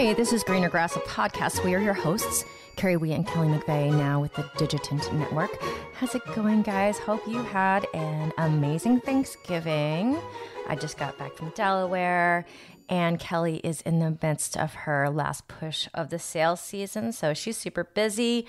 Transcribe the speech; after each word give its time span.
Hey, 0.00 0.14
this 0.14 0.32
is 0.32 0.42
Greener 0.42 0.70
Grass, 0.70 0.96
a 0.96 1.00
podcast. 1.00 1.62
We 1.62 1.74
are 1.74 1.78
your 1.78 1.92
hosts, 1.92 2.46
Kerry 2.76 2.96
Wee 2.96 3.12
and 3.12 3.26
Kelly 3.26 3.48
McVeigh, 3.48 3.92
now 3.92 4.18
with 4.18 4.32
the 4.32 4.50
Digitent 4.56 5.12
Network. 5.12 5.50
How's 5.92 6.14
it 6.14 6.24
going, 6.34 6.62
guys? 6.62 6.98
Hope 6.98 7.20
you 7.28 7.42
had 7.42 7.86
an 7.92 8.32
amazing 8.38 9.02
Thanksgiving. 9.02 10.18
I 10.66 10.74
just 10.74 10.96
got 10.96 11.18
back 11.18 11.34
from 11.34 11.50
Delaware, 11.50 12.46
and 12.88 13.20
Kelly 13.20 13.60
is 13.62 13.82
in 13.82 13.98
the 13.98 14.16
midst 14.22 14.56
of 14.56 14.72
her 14.72 15.10
last 15.10 15.48
push 15.48 15.86
of 15.92 16.08
the 16.08 16.18
sales 16.18 16.62
season, 16.62 17.12
so 17.12 17.34
she's 17.34 17.58
super 17.58 17.84
busy. 17.84 18.46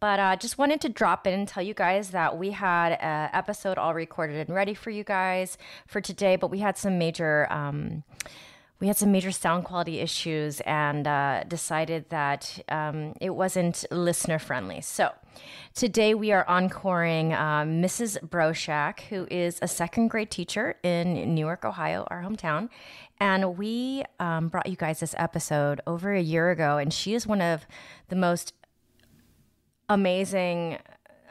But 0.00 0.18
I 0.18 0.32
uh, 0.32 0.36
just 0.36 0.58
wanted 0.58 0.80
to 0.80 0.88
drop 0.88 1.28
in 1.28 1.32
and 1.32 1.46
tell 1.46 1.62
you 1.62 1.74
guys 1.74 2.10
that 2.10 2.36
we 2.36 2.50
had 2.50 2.94
an 2.94 3.30
episode 3.32 3.78
all 3.78 3.94
recorded 3.94 4.48
and 4.48 4.52
ready 4.52 4.74
for 4.74 4.90
you 4.90 5.04
guys 5.04 5.58
for 5.86 6.00
today, 6.00 6.34
but 6.34 6.50
we 6.50 6.58
had 6.58 6.76
some 6.76 6.98
major. 6.98 7.46
Um, 7.52 8.02
we 8.80 8.86
had 8.86 8.96
some 8.96 9.10
major 9.10 9.32
sound 9.32 9.64
quality 9.64 9.98
issues 9.98 10.60
and 10.60 11.06
uh, 11.06 11.42
decided 11.48 12.08
that 12.10 12.60
um, 12.68 13.14
it 13.20 13.30
wasn't 13.30 13.84
listener 13.90 14.38
friendly. 14.38 14.80
So 14.80 15.10
today 15.74 16.14
we 16.14 16.30
are 16.30 16.46
encoring 16.48 17.32
uh, 17.32 17.64
Mrs. 17.64 18.20
Broschak, 18.22 19.00
who 19.00 19.26
is 19.30 19.58
a 19.62 19.68
second 19.68 20.08
grade 20.08 20.30
teacher 20.30 20.76
in 20.84 21.34
Newark, 21.34 21.64
Ohio, 21.64 22.06
our 22.08 22.22
hometown. 22.22 22.68
And 23.18 23.58
we 23.58 24.04
um, 24.20 24.46
brought 24.48 24.68
you 24.68 24.76
guys 24.76 25.00
this 25.00 25.14
episode 25.18 25.80
over 25.84 26.14
a 26.14 26.22
year 26.22 26.50
ago, 26.52 26.78
and 26.78 26.92
she 26.92 27.14
is 27.14 27.26
one 27.26 27.40
of 27.40 27.66
the 28.10 28.16
most 28.16 28.54
amazing, 29.88 30.78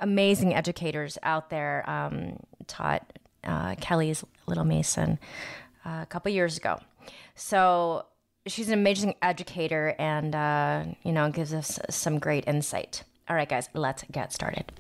amazing 0.02 0.54
educators 0.54 1.18
out 1.24 1.50
there. 1.50 1.90
Um, 1.90 2.40
taught 2.68 3.14
uh, 3.46 3.76
Kelly's 3.76 4.26
Little 4.48 4.66
Mason 4.66 5.18
uh, 5.86 6.00
a 6.02 6.06
couple 6.08 6.30
years 6.30 6.58
ago. 6.58 6.78
So 7.38 8.06
she's 8.48 8.68
an 8.68 8.74
amazing 8.74 9.14
educator 9.22 9.96
and, 10.00 10.34
uh, 10.34 10.86
you 11.04 11.12
know, 11.12 11.30
gives 11.30 11.54
us 11.54 11.80
some 11.90 12.18
great 12.18 12.48
insight. 12.48 13.04
All 13.30 13.36
right, 13.36 13.48
guys, 13.48 13.70
let's 13.74 14.04
get 14.12 14.34
started. 14.34 14.72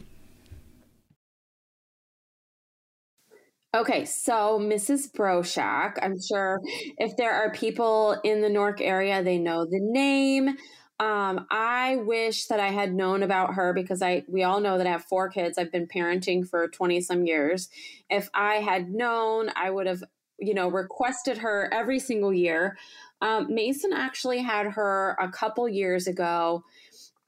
Okay, 3.76 4.06
so 4.06 4.60
Mrs. 4.60 5.12
Broschak, 5.12 6.00
I'm 6.02 6.20
sure 6.20 6.60
if 6.98 7.16
there 7.16 7.32
are 7.32 7.52
people 7.52 8.20
in 8.24 8.42
the 8.42 8.50
Newark 8.50 8.82
area, 8.82 9.22
they 9.22 9.38
know 9.38 9.66
the 9.66 9.80
name. 9.80 10.58
Um, 11.00 11.46
I 11.52 11.98
wish 11.98 12.46
that 12.46 12.60
I 12.60 12.70
had 12.70 12.92
known 12.92 13.22
about 13.22 13.54
her 13.54 13.72
because 13.74 14.02
I 14.02 14.24
we 14.28 14.42
all 14.44 14.62
know 14.62 14.80
that 14.80 14.88
I 14.88 14.92
have 14.92 15.04
four 15.04 15.30
kids. 15.30 15.60
I've 15.60 15.72
been 15.72 15.86
parenting 15.86 16.48
for 16.48 16.68
20 16.70 17.02
some 17.02 17.24
years. 17.28 17.70
If 18.10 18.30
I 18.34 18.56
had 18.56 18.90
known, 18.90 19.52
I 19.56 19.70
would 19.70 19.86
have 19.86 20.04
you 20.40 20.54
know, 20.54 20.70
requested 20.70 21.38
her 21.40 21.70
every 21.74 22.00
single 22.00 22.34
year. 22.34 22.78
Um, 23.22 23.54
Mason 23.54 23.94
actually 23.94 24.40
had 24.40 24.68
her 24.68 25.18
a 25.20 25.30
couple 25.30 25.68
years 25.68 26.08
ago. 26.08 26.64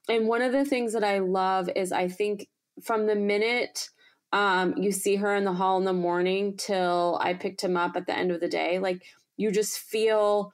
And 0.08 0.28
one 0.28 0.42
of 0.42 0.52
the 0.52 0.64
things 0.64 0.92
that 0.92 1.04
I 1.04 1.18
love 1.18 1.68
is 1.74 1.92
I 1.92 2.08
think 2.08 2.48
from 2.82 3.06
the 3.06 3.14
minute 3.14 3.88
um, 4.32 4.74
you 4.76 4.92
see 4.92 5.16
her 5.16 5.34
in 5.34 5.44
the 5.44 5.52
hall 5.52 5.78
in 5.78 5.84
the 5.84 5.92
morning 5.92 6.56
till 6.56 7.18
I 7.20 7.34
picked 7.34 7.62
him 7.62 7.76
up 7.76 7.96
at 7.96 8.06
the 8.06 8.16
end 8.16 8.30
of 8.30 8.40
the 8.40 8.48
day, 8.48 8.78
like 8.78 9.02
you 9.36 9.50
just 9.50 9.78
feel 9.78 10.52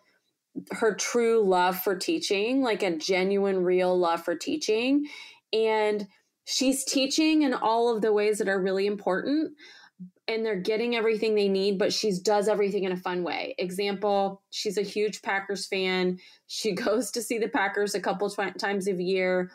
her 0.73 0.95
true 0.95 1.43
love 1.47 1.81
for 1.83 1.95
teaching, 1.95 2.63
like 2.63 2.83
a 2.83 2.97
genuine, 2.97 3.63
real 3.63 3.97
love 3.99 4.25
for 4.25 4.35
teaching. 4.35 5.07
And 5.53 6.07
she's 6.45 6.85
teaching 6.85 7.43
in 7.43 7.53
all 7.53 7.95
of 7.95 8.01
the 8.01 8.13
ways 8.13 8.39
that 8.39 8.49
are 8.49 8.61
really 8.61 8.87
important 8.87 9.53
and 10.29 10.45
they're 10.45 10.61
getting 10.61 10.97
everything 10.97 11.35
they 11.35 11.49
need, 11.49 11.79
but 11.79 11.93
she 11.93 12.13
does 12.23 12.49
everything 12.49 12.85
in 12.85 12.93
a 12.93 12.97
fun 12.97 13.23
way. 13.23 13.55
Example, 13.59 14.43
she's 14.51 14.77
a 14.77 14.83
huge 14.83 15.23
Packers 15.23 15.67
fan. 15.67 16.19
She 16.47 16.73
goes 16.75 17.11
to 17.13 17.23
see 17.23 17.39
the 17.39 17.49
Packers 17.49 17.95
a 17.95 18.01
couple 18.01 18.29
tw- 18.29 18.59
times 18.59 18.89
a 18.89 19.03
year. 19.03 19.51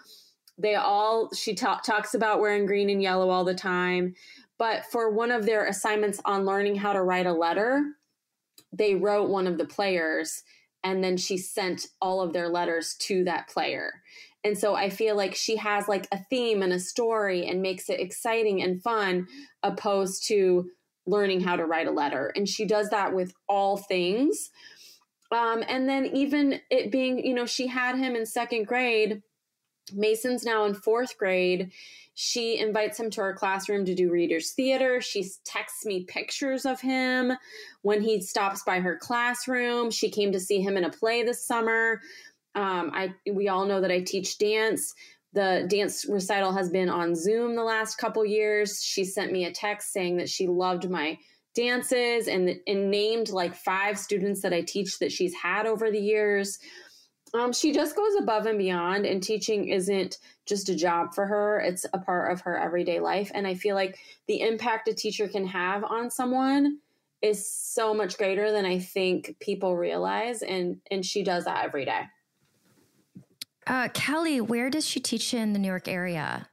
They 0.58 0.76
all, 0.76 1.30
she 1.34 1.56
ta- 1.56 1.82
talks 1.84 2.14
about 2.14 2.40
wearing 2.40 2.66
green 2.66 2.90
and 2.90 3.02
yellow 3.02 3.30
all 3.30 3.44
the 3.44 3.56
time. 3.56 4.14
But 4.58 4.86
for 4.86 5.10
one 5.10 5.32
of 5.32 5.46
their 5.46 5.66
assignments 5.66 6.22
on 6.24 6.46
learning 6.46 6.76
how 6.76 6.94
to 6.94 7.02
write 7.02 7.26
a 7.26 7.34
letter, 7.34 7.84
they 8.72 8.96
wrote 8.96 9.30
one 9.30 9.48
of 9.48 9.58
the 9.58 9.66
players 9.66 10.44
and 10.84 11.04
then 11.04 11.18
she 11.18 11.38
sent 11.38 11.88
all 12.02 12.22
of 12.22 12.34
their 12.34 12.50
letters 12.50 12.96
to 13.00 13.24
that 13.26 13.48
player. 13.48 14.02
And 14.44 14.58
so 14.58 14.76
I 14.76 14.90
feel 14.90 15.16
like 15.16 15.36
she 15.36 15.56
has 15.58 15.88
like 15.88 16.08
a 16.12 16.20
theme 16.30 16.64
and 16.64 16.74
a 16.74 16.80
story 16.80 17.46
and 17.46 17.62
makes 17.62 17.90
it 17.90 18.00
exciting 18.00 18.62
and 18.62 18.82
fun 18.82 19.28
opposed 19.62 20.28
to 20.28 20.70
learning 21.06 21.42
how 21.42 21.56
to 21.56 21.66
write 21.66 21.88
a 21.88 21.92
letter. 21.92 22.32
And 22.36 22.48
she 22.48 22.66
does 22.66 22.90
that 22.90 23.14
with 23.14 23.34
all 23.48 23.78
things. 23.78 24.50
Um, 25.32 25.64
and 25.68 25.88
then 25.88 26.08
even 26.08 26.60
it 26.70 26.92
being, 26.92 27.26
you 27.26 27.34
know, 27.34 27.46
she 27.46 27.68
had 27.68 27.98
him 27.98 28.16
in 28.16 28.26
second 28.26 28.68
grade. 28.68 29.22
Mason's 29.94 30.44
now 30.44 30.66
in 30.66 30.74
fourth 30.74 31.18
grade. 31.18 31.72
She 32.14 32.60
invites 32.60 33.00
him 33.00 33.10
to 33.12 33.22
her 33.22 33.34
classroom 33.34 33.86
to 33.86 33.96
do 33.96 34.12
readers 34.12 34.52
theater. 34.52 35.02
She 35.02 35.26
texts 35.46 35.86
me 35.86 36.04
pictures 36.04 36.66
of 36.66 36.82
him 36.82 37.34
when 37.82 38.02
he 38.02 38.22
stops 38.22 38.64
by 38.64 38.80
her 38.80 38.98
classroom. 38.98 39.90
She 39.90 40.10
came 40.10 40.32
to 40.34 40.40
see 40.40 40.62
him 40.62 40.78
in 40.78 40.84
a 40.84 40.90
play 40.90 41.24
this 41.24 41.46
summer. 41.46 42.02
Um, 42.56 42.92
I 42.94 43.14
we 43.32 43.48
all 43.48 43.66
know 43.66 43.82
that 43.82 43.92
I 43.92 44.02
teach 44.02 44.38
dance. 44.38 44.94
The 45.34 45.66
dance 45.70 46.06
recital 46.10 46.52
has 46.52 46.70
been 46.70 46.90
on 46.90 47.16
Zoom 47.16 47.56
the 47.56 47.64
last 47.64 47.96
couple 47.96 48.26
years. 48.26 48.84
She 48.84 49.06
sent 49.06 49.32
me 49.32 49.46
a 49.46 49.52
text 49.52 49.94
saying 49.94 50.18
that 50.18 50.30
she 50.30 50.48
loved 50.48 50.90
my 50.90 51.18
dances 51.56 52.28
and, 52.28 52.56
and 52.68 52.92
named 52.92 53.30
like 53.30 53.56
five 53.56 53.98
students 53.98 54.42
that 54.42 54.54
I 54.54 54.62
teach 54.62 55.00
that 55.00 55.12
she's 55.12 55.34
had 55.34 55.66
over 55.66 55.92
the 55.92 56.00
years. 56.00 56.60
Um, 57.34 57.54
she 57.54 57.72
just 57.72 57.96
goes 57.96 58.16
above 58.20 58.46
and 58.46 58.58
beyond, 58.58 59.06
and 59.06 59.24
teaching 59.24 59.70
isn't 59.70 60.18
just 60.46 60.68
a 60.68 60.76
job 60.76 61.14
for 61.14 61.26
her, 61.26 61.62
it's 61.62 61.86
a 61.94 62.00
part 62.00 62.32
of 62.34 62.42
her 62.42 62.58
everyday 62.58 63.00
life. 63.00 63.32
And 63.34 63.48
I 63.48 63.54
feel 63.54 63.76
like 63.76 63.98
the 64.28 64.42
impact 64.42 64.90
a 64.90 64.94
teacher 64.94 65.30
can 65.30 65.48
have 65.48 65.86
on 65.86 66.10
someone 66.10 66.80
is 67.22 67.50
so 67.50 67.94
much 67.94 68.18
greater 68.18 68.52
than 68.52 68.66
I 68.66 68.80
think 68.80 69.38
people 69.40 69.78
realize. 69.78 70.42
And, 70.42 70.82
and 70.90 71.06
she 71.06 71.24
does 71.24 71.46
that 71.46 71.64
every 71.64 71.86
day. 71.86 72.02
Uh, 73.68 73.90
Kelly, 73.90 74.42
where 74.42 74.70
does 74.70 74.88
she 74.88 75.00
teach 75.00 75.34
in 75.34 75.54
the 75.54 75.60
Newark 75.60 75.88
area? 75.88 76.48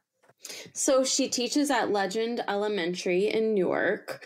So 0.72 1.04
she 1.04 1.28
teaches 1.28 1.70
at 1.70 1.90
Legend 1.90 2.42
Elementary 2.48 3.28
in 3.28 3.54
Newark 3.54 4.24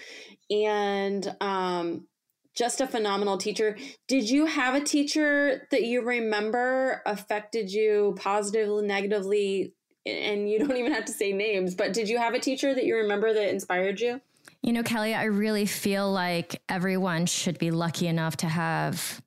and 0.50 1.34
um, 1.40 2.06
just 2.54 2.80
a 2.80 2.86
phenomenal 2.86 3.38
teacher. 3.38 3.76
Did 4.08 4.28
you 4.28 4.46
have 4.46 4.74
a 4.74 4.80
teacher 4.80 5.66
that 5.70 5.84
you 5.84 6.02
remember 6.02 7.02
affected 7.06 7.72
you 7.72 8.14
positively, 8.18 8.86
negatively? 8.86 9.74
And 10.04 10.50
you 10.50 10.58
don't 10.58 10.76
even 10.76 10.92
have 10.92 11.04
to 11.04 11.12
say 11.12 11.32
names, 11.32 11.74
but 11.74 11.92
did 11.92 12.08
you 12.08 12.18
have 12.18 12.34
a 12.34 12.40
teacher 12.40 12.74
that 12.74 12.84
you 12.84 12.96
remember 12.96 13.32
that 13.32 13.50
inspired 13.50 14.00
you? 14.00 14.20
You 14.60 14.72
know, 14.72 14.82
Kelly, 14.82 15.14
I 15.14 15.24
really 15.24 15.66
feel 15.66 16.10
like 16.10 16.60
everyone 16.68 17.26
should 17.26 17.58
be 17.58 17.70
lucky 17.70 18.08
enough 18.08 18.36
to 18.38 18.48
have 18.48 19.22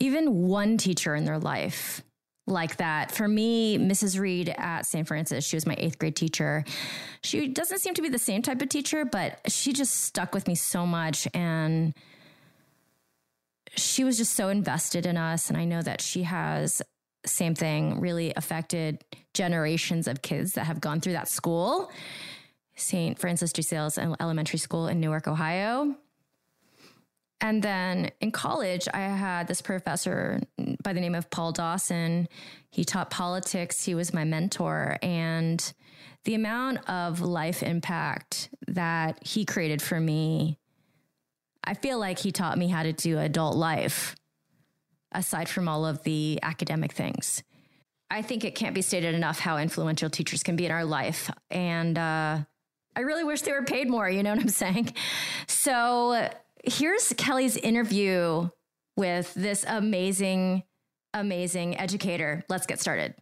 even 0.00 0.46
one 0.46 0.78
teacher 0.78 1.14
in 1.14 1.24
their 1.24 1.38
life 1.38 2.02
like 2.48 2.76
that. 2.76 3.12
For 3.12 3.28
me, 3.28 3.78
Mrs. 3.78 4.18
Reed 4.18 4.54
at 4.56 4.86
St. 4.86 5.06
Francis, 5.06 5.44
she 5.44 5.56
was 5.56 5.66
my 5.66 5.76
eighth 5.78 5.98
grade 5.98 6.16
teacher. 6.16 6.64
She 7.22 7.48
doesn't 7.48 7.78
seem 7.78 7.94
to 7.94 8.02
be 8.02 8.08
the 8.08 8.18
same 8.18 8.42
type 8.42 8.62
of 8.62 8.68
teacher, 8.68 9.04
but 9.04 9.40
she 9.50 9.72
just 9.72 9.94
stuck 10.04 10.34
with 10.34 10.48
me 10.48 10.54
so 10.54 10.86
much. 10.86 11.28
And 11.34 11.94
she 13.76 14.04
was 14.04 14.16
just 14.16 14.34
so 14.34 14.48
invested 14.48 15.06
in 15.06 15.16
us. 15.16 15.48
And 15.48 15.56
I 15.56 15.64
know 15.64 15.82
that 15.82 16.00
she 16.00 16.22
has, 16.24 16.82
same 17.26 17.54
thing, 17.54 18.00
really 18.00 18.32
affected 18.34 19.04
generations 19.34 20.08
of 20.08 20.22
kids 20.22 20.52
that 20.52 20.64
have 20.64 20.80
gone 20.80 21.00
through 21.00 21.12
that 21.12 21.28
school. 21.28 21.90
St. 22.76 23.18
Francis 23.18 23.52
de 23.52 23.62
Sales 23.62 23.98
Elementary 23.98 24.58
School 24.58 24.86
in 24.86 25.00
Newark, 25.00 25.26
Ohio. 25.28 25.96
And 27.40 27.62
then 27.62 28.10
in 28.20 28.32
college, 28.32 28.88
I 28.92 29.00
had 29.00 29.46
this 29.46 29.62
professor 29.62 30.40
by 30.82 30.92
the 30.92 31.00
name 31.00 31.14
of 31.14 31.30
Paul 31.30 31.52
Dawson. 31.52 32.28
He 32.70 32.84
taught 32.84 33.10
politics, 33.10 33.84
he 33.84 33.94
was 33.94 34.12
my 34.12 34.24
mentor. 34.24 34.98
And 35.02 35.72
the 36.24 36.34
amount 36.34 36.88
of 36.88 37.20
life 37.20 37.62
impact 37.62 38.50
that 38.66 39.24
he 39.24 39.44
created 39.44 39.80
for 39.80 40.00
me, 40.00 40.58
I 41.62 41.74
feel 41.74 41.98
like 41.98 42.18
he 42.18 42.32
taught 42.32 42.58
me 42.58 42.68
how 42.68 42.82
to 42.82 42.92
do 42.92 43.18
adult 43.18 43.56
life 43.56 44.16
aside 45.12 45.48
from 45.48 45.68
all 45.68 45.86
of 45.86 46.02
the 46.02 46.38
academic 46.42 46.92
things. 46.92 47.42
I 48.10 48.22
think 48.22 48.44
it 48.44 48.54
can't 48.54 48.74
be 48.74 48.82
stated 48.82 49.14
enough 49.14 49.38
how 49.38 49.58
influential 49.58 50.10
teachers 50.10 50.42
can 50.42 50.56
be 50.56 50.66
in 50.66 50.72
our 50.72 50.84
life. 50.84 51.30
And 51.50 51.96
uh, 51.96 52.38
I 52.96 53.00
really 53.00 53.24
wish 53.24 53.42
they 53.42 53.52
were 53.52 53.64
paid 53.64 53.88
more, 53.88 54.08
you 54.08 54.22
know 54.22 54.30
what 54.30 54.40
I'm 54.40 54.48
saying? 54.48 54.92
So, 55.46 56.28
here's 56.64 57.12
Kelly's 57.14 57.56
interview 57.56 58.48
with 58.96 59.32
this 59.34 59.64
amazing, 59.66 60.64
amazing 61.14 61.78
educator. 61.78 62.44
Let's 62.48 62.66
get 62.66 62.80
started. 62.80 63.14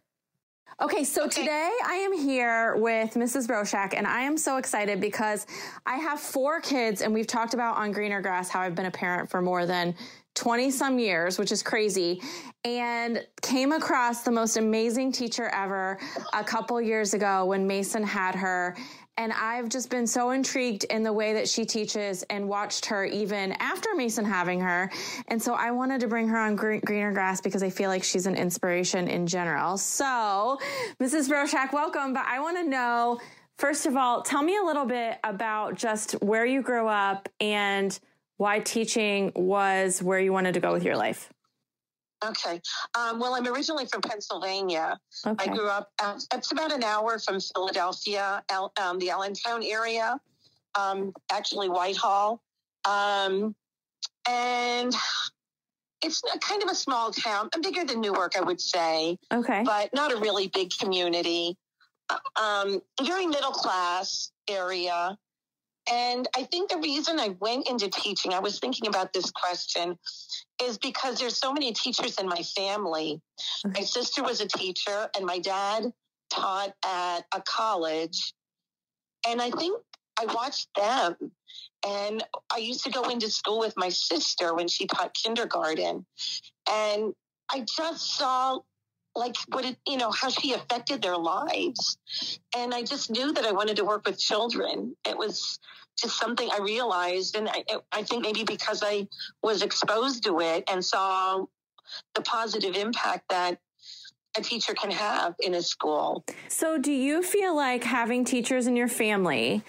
Okay, 0.79 1.03
so 1.03 1.25
okay. 1.25 1.41
today 1.41 1.71
I 1.87 1.95
am 1.95 2.13
here 2.13 2.75
with 2.75 3.15
Mrs. 3.15 3.47
Broschak, 3.47 3.95
and 3.95 4.05
I 4.05 4.21
am 4.21 4.37
so 4.37 4.57
excited 4.57 5.01
because 5.01 5.47
I 5.87 5.95
have 5.95 6.19
four 6.19 6.61
kids, 6.61 7.01
and 7.01 7.11
we've 7.13 7.25
talked 7.25 7.55
about 7.55 7.77
on 7.77 7.91
Greener 7.91 8.21
Grass 8.21 8.49
how 8.49 8.61
I've 8.61 8.75
been 8.75 8.85
a 8.85 8.91
parent 8.91 9.27
for 9.27 9.41
more 9.41 9.65
than 9.65 9.95
20 10.35 10.69
some 10.69 10.99
years, 10.99 11.39
which 11.39 11.51
is 11.51 11.63
crazy, 11.63 12.21
and 12.63 13.25
came 13.41 13.71
across 13.71 14.21
the 14.21 14.29
most 14.29 14.57
amazing 14.57 15.11
teacher 15.11 15.49
ever 15.49 15.97
a 16.33 16.43
couple 16.43 16.79
years 16.79 17.15
ago 17.15 17.45
when 17.45 17.65
Mason 17.65 18.03
had 18.03 18.35
her. 18.35 18.75
And 19.17 19.33
I've 19.33 19.67
just 19.67 19.89
been 19.89 20.05
so 20.05 20.29
intrigued 20.29 20.83
in 20.85 21.01
the 21.01 21.11
way 21.11 21.33
that 21.33 21.49
she 21.49 21.65
teaches 21.65 22.23
and 22.29 22.47
watched 22.47 22.85
her 22.85 23.03
even 23.03 23.53
after 23.53 23.95
Mason 23.95 24.23
having 24.23 24.59
her. 24.61 24.91
And 25.27 25.41
so 25.41 25.55
I 25.55 25.71
wanted 25.71 26.01
to 26.01 26.07
bring 26.07 26.27
her 26.27 26.37
on 26.37 26.55
Greener 26.55 27.11
Grass 27.11 27.41
because 27.41 27.63
I 27.63 27.71
feel 27.71 27.89
like 27.89 28.03
she's 28.03 28.27
an 28.27 28.35
inspiration 28.35 29.07
in 29.07 29.25
general. 29.25 29.77
So, 29.77 30.59
Mrs. 30.99 31.29
Broschak, 31.29 31.73
welcome. 31.73 32.13
But 32.13 32.25
I 32.27 32.39
want 32.39 32.57
to 32.57 32.63
know, 32.63 33.19
first 33.57 33.87
of 33.87 33.97
all, 33.97 34.21
tell 34.21 34.43
me 34.43 34.55
a 34.55 34.63
little 34.63 34.85
bit 34.85 35.17
about 35.23 35.75
just 35.75 36.11
where 36.21 36.45
you 36.45 36.61
grew 36.61 36.87
up 36.87 37.27
and 37.39 37.99
why 38.37 38.59
teaching 38.59 39.31
was 39.35 40.01
where 40.03 40.19
you 40.19 40.31
wanted 40.31 40.53
to 40.53 40.59
go 40.59 40.71
with 40.71 40.83
your 40.83 40.95
life. 40.95 41.33
Okay. 42.25 42.61
Um, 42.97 43.19
well, 43.19 43.35
I'm 43.35 43.47
originally 43.47 43.85
from 43.85 44.01
Pennsylvania. 44.01 44.97
Okay. 45.25 45.51
I 45.51 45.55
grew 45.55 45.67
up, 45.67 45.91
uh, 46.01 46.19
it's 46.33 46.51
about 46.51 46.71
an 46.71 46.83
hour 46.83 47.19
from 47.19 47.39
Philadelphia, 47.39 48.43
um, 48.79 48.97
the 48.99 49.11
Allentown 49.11 49.63
area, 49.63 50.19
um, 50.77 51.13
actually 51.31 51.69
Whitehall. 51.69 52.41
Um, 52.85 53.55
and 54.27 54.95
it's 56.01 56.21
kind 56.41 56.63
of 56.63 56.69
a 56.69 56.75
small 56.75 57.11
town, 57.11 57.49
bigger 57.61 57.83
than 57.83 58.01
Newark, 58.01 58.37
I 58.37 58.41
would 58.41 58.61
say. 58.61 59.17
Okay. 59.33 59.63
But 59.63 59.93
not 59.93 60.11
a 60.11 60.17
really 60.17 60.47
big 60.47 60.71
community. 60.79 61.57
Um, 62.41 62.81
very 63.03 63.27
middle 63.27 63.51
class 63.51 64.31
area. 64.49 65.17
And 65.91 66.27
I 66.35 66.43
think 66.43 66.69
the 66.69 66.77
reason 66.77 67.19
I 67.19 67.29
went 67.39 67.69
into 67.69 67.89
teaching, 67.89 68.33
I 68.33 68.39
was 68.39 68.59
thinking 68.59 68.87
about 68.87 69.13
this 69.13 69.31
question, 69.31 69.97
is 70.61 70.77
because 70.77 71.19
there's 71.19 71.37
so 71.37 71.53
many 71.53 71.71
teachers 71.71 72.19
in 72.19 72.27
my 72.27 72.41
family. 72.55 73.21
My 73.63 73.71
mm-hmm. 73.71 73.83
sister 73.83 74.23
was 74.23 74.41
a 74.41 74.47
teacher, 74.47 75.09
and 75.15 75.25
my 75.25 75.39
dad 75.39 75.91
taught 76.29 76.73
at 76.85 77.19
a 77.33 77.41
college. 77.41 78.33
And 79.27 79.41
I 79.41 79.49
think 79.51 79.81
I 80.19 80.25
watched 80.33 80.67
them. 80.75 81.15
And 81.85 82.23
I 82.51 82.57
used 82.57 82.83
to 82.83 82.91
go 82.91 83.03
into 83.09 83.29
school 83.29 83.59
with 83.59 83.75
my 83.77 83.89
sister 83.89 84.53
when 84.53 84.67
she 84.67 84.87
taught 84.87 85.13
kindergarten. 85.13 86.05
And 86.69 87.13
I 87.49 87.65
just 87.77 88.17
saw 88.17 88.59
like 89.17 89.35
what 89.49 89.65
it, 89.65 89.77
you 89.87 89.97
know, 89.97 90.11
how 90.11 90.29
she 90.29 90.53
affected 90.53 91.01
their 91.01 91.17
lives. 91.17 91.97
And 92.55 92.73
I 92.73 92.83
just 92.83 93.09
knew 93.09 93.33
that 93.33 93.45
I 93.45 93.51
wanted 93.51 93.75
to 93.77 93.85
work 93.85 94.05
with 94.05 94.19
children. 94.19 94.95
It 95.05 95.17
was 95.17 95.59
just 95.99 96.17
something 96.17 96.49
I 96.51 96.59
realized. 96.59 97.35
And 97.35 97.49
I, 97.49 97.63
I 97.91 98.03
think 98.03 98.23
maybe 98.23 98.43
because 98.43 98.83
I 98.85 99.07
was 99.41 99.63
exposed 99.63 100.23
to 100.25 100.39
it 100.39 100.63
and 100.71 100.85
saw 100.85 101.45
the 102.13 102.21
positive 102.21 102.75
impact 102.75 103.23
that 103.29 103.57
a 104.37 104.41
teacher 104.41 104.73
can 104.73 104.91
have 104.91 105.33
in 105.39 105.55
a 105.55 105.61
school. 105.61 106.23
So, 106.47 106.77
do 106.77 106.91
you 106.91 107.23
feel 107.23 107.55
like 107.55 107.83
having 107.83 108.23
teachers 108.23 108.67
in 108.67 108.75
your 108.75 108.87
family? 108.87 109.63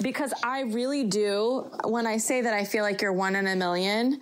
Because 0.00 0.32
I 0.42 0.62
really 0.62 1.04
do, 1.04 1.70
when 1.84 2.06
I 2.06 2.16
say 2.16 2.40
that 2.40 2.54
I 2.54 2.64
feel 2.64 2.82
like 2.82 3.00
you're 3.02 3.12
one 3.12 3.36
in 3.36 3.46
a 3.46 3.54
million, 3.54 4.20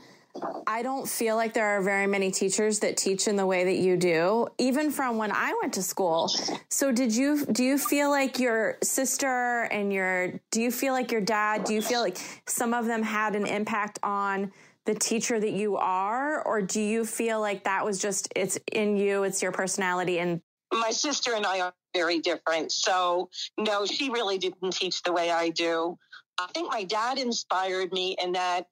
I 0.66 0.82
don't 0.82 1.08
feel 1.08 1.36
like 1.36 1.54
there 1.54 1.66
are 1.66 1.82
very 1.82 2.06
many 2.06 2.30
teachers 2.30 2.80
that 2.80 2.96
teach 2.96 3.28
in 3.28 3.36
the 3.36 3.46
way 3.46 3.64
that 3.64 3.76
you 3.76 3.96
do, 3.96 4.48
even 4.58 4.90
from 4.90 5.16
when 5.16 5.32
I 5.32 5.56
went 5.60 5.74
to 5.74 5.82
school. 5.82 6.30
So 6.68 6.92
did 6.92 7.14
you 7.14 7.46
do 7.46 7.64
you 7.64 7.78
feel 7.78 8.10
like 8.10 8.38
your 8.38 8.78
sister 8.82 9.62
and 9.70 9.92
your 9.92 10.40
do 10.50 10.60
you 10.60 10.70
feel 10.70 10.92
like 10.92 11.12
your 11.12 11.20
dad, 11.20 11.64
do 11.64 11.74
you 11.74 11.82
feel 11.82 12.00
like 12.00 12.18
some 12.46 12.74
of 12.74 12.86
them 12.86 13.02
had 13.02 13.36
an 13.36 13.46
impact 13.46 13.98
on 14.02 14.52
the 14.84 14.94
teacher 14.94 15.38
that 15.40 15.52
you 15.52 15.76
are 15.76 16.42
or 16.42 16.62
do 16.62 16.80
you 16.80 17.04
feel 17.04 17.40
like 17.40 17.64
that 17.64 17.84
was 17.84 18.00
just 18.00 18.32
it's 18.36 18.58
in 18.72 18.96
you, 18.96 19.24
it's 19.24 19.42
your 19.42 19.52
personality 19.52 20.18
and 20.18 20.40
my 20.72 20.90
sister 20.90 21.34
and 21.34 21.46
I 21.46 21.60
are 21.60 21.74
very 21.94 22.18
different. 22.18 22.72
So 22.72 23.30
no, 23.58 23.86
she 23.86 24.10
really 24.10 24.38
didn't 24.38 24.72
teach 24.72 25.02
the 25.02 25.12
way 25.12 25.30
I 25.30 25.50
do. 25.50 25.98
I 26.38 26.46
think 26.52 26.70
my 26.70 26.84
dad 26.84 27.18
inspired 27.18 27.92
me 27.92 28.16
in 28.22 28.32
that 28.32 28.66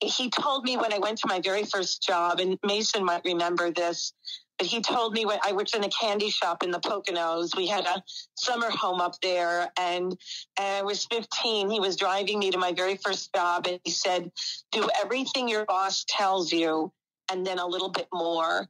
he 0.00 0.30
told 0.30 0.64
me 0.64 0.76
when 0.76 0.92
I 0.92 0.98
went 0.98 1.18
to 1.18 1.28
my 1.28 1.40
very 1.40 1.64
first 1.64 2.02
job, 2.02 2.40
and 2.40 2.58
Mason 2.64 3.04
might 3.04 3.24
remember 3.24 3.70
this, 3.70 4.12
but 4.58 4.66
he 4.66 4.80
told 4.80 5.12
me 5.12 5.26
when 5.26 5.38
I 5.42 5.52
worked 5.52 5.74
in 5.74 5.82
a 5.84 5.88
candy 5.88 6.30
shop 6.30 6.62
in 6.62 6.70
the 6.70 6.78
Poconos. 6.78 7.56
We 7.56 7.66
had 7.66 7.86
a 7.86 8.02
summer 8.36 8.70
home 8.70 9.00
up 9.00 9.20
there, 9.20 9.70
and, 9.78 10.16
and 10.58 10.76
I 10.76 10.82
was 10.82 11.04
15. 11.06 11.70
He 11.70 11.80
was 11.80 11.96
driving 11.96 12.38
me 12.38 12.50
to 12.50 12.58
my 12.58 12.72
very 12.72 12.96
first 12.96 13.34
job, 13.34 13.66
and 13.66 13.80
he 13.84 13.90
said, 13.90 14.30
Do 14.70 14.88
everything 15.02 15.48
your 15.48 15.64
boss 15.64 16.04
tells 16.08 16.52
you, 16.52 16.92
and 17.30 17.44
then 17.44 17.58
a 17.58 17.66
little 17.66 17.90
bit 17.90 18.08
more. 18.12 18.68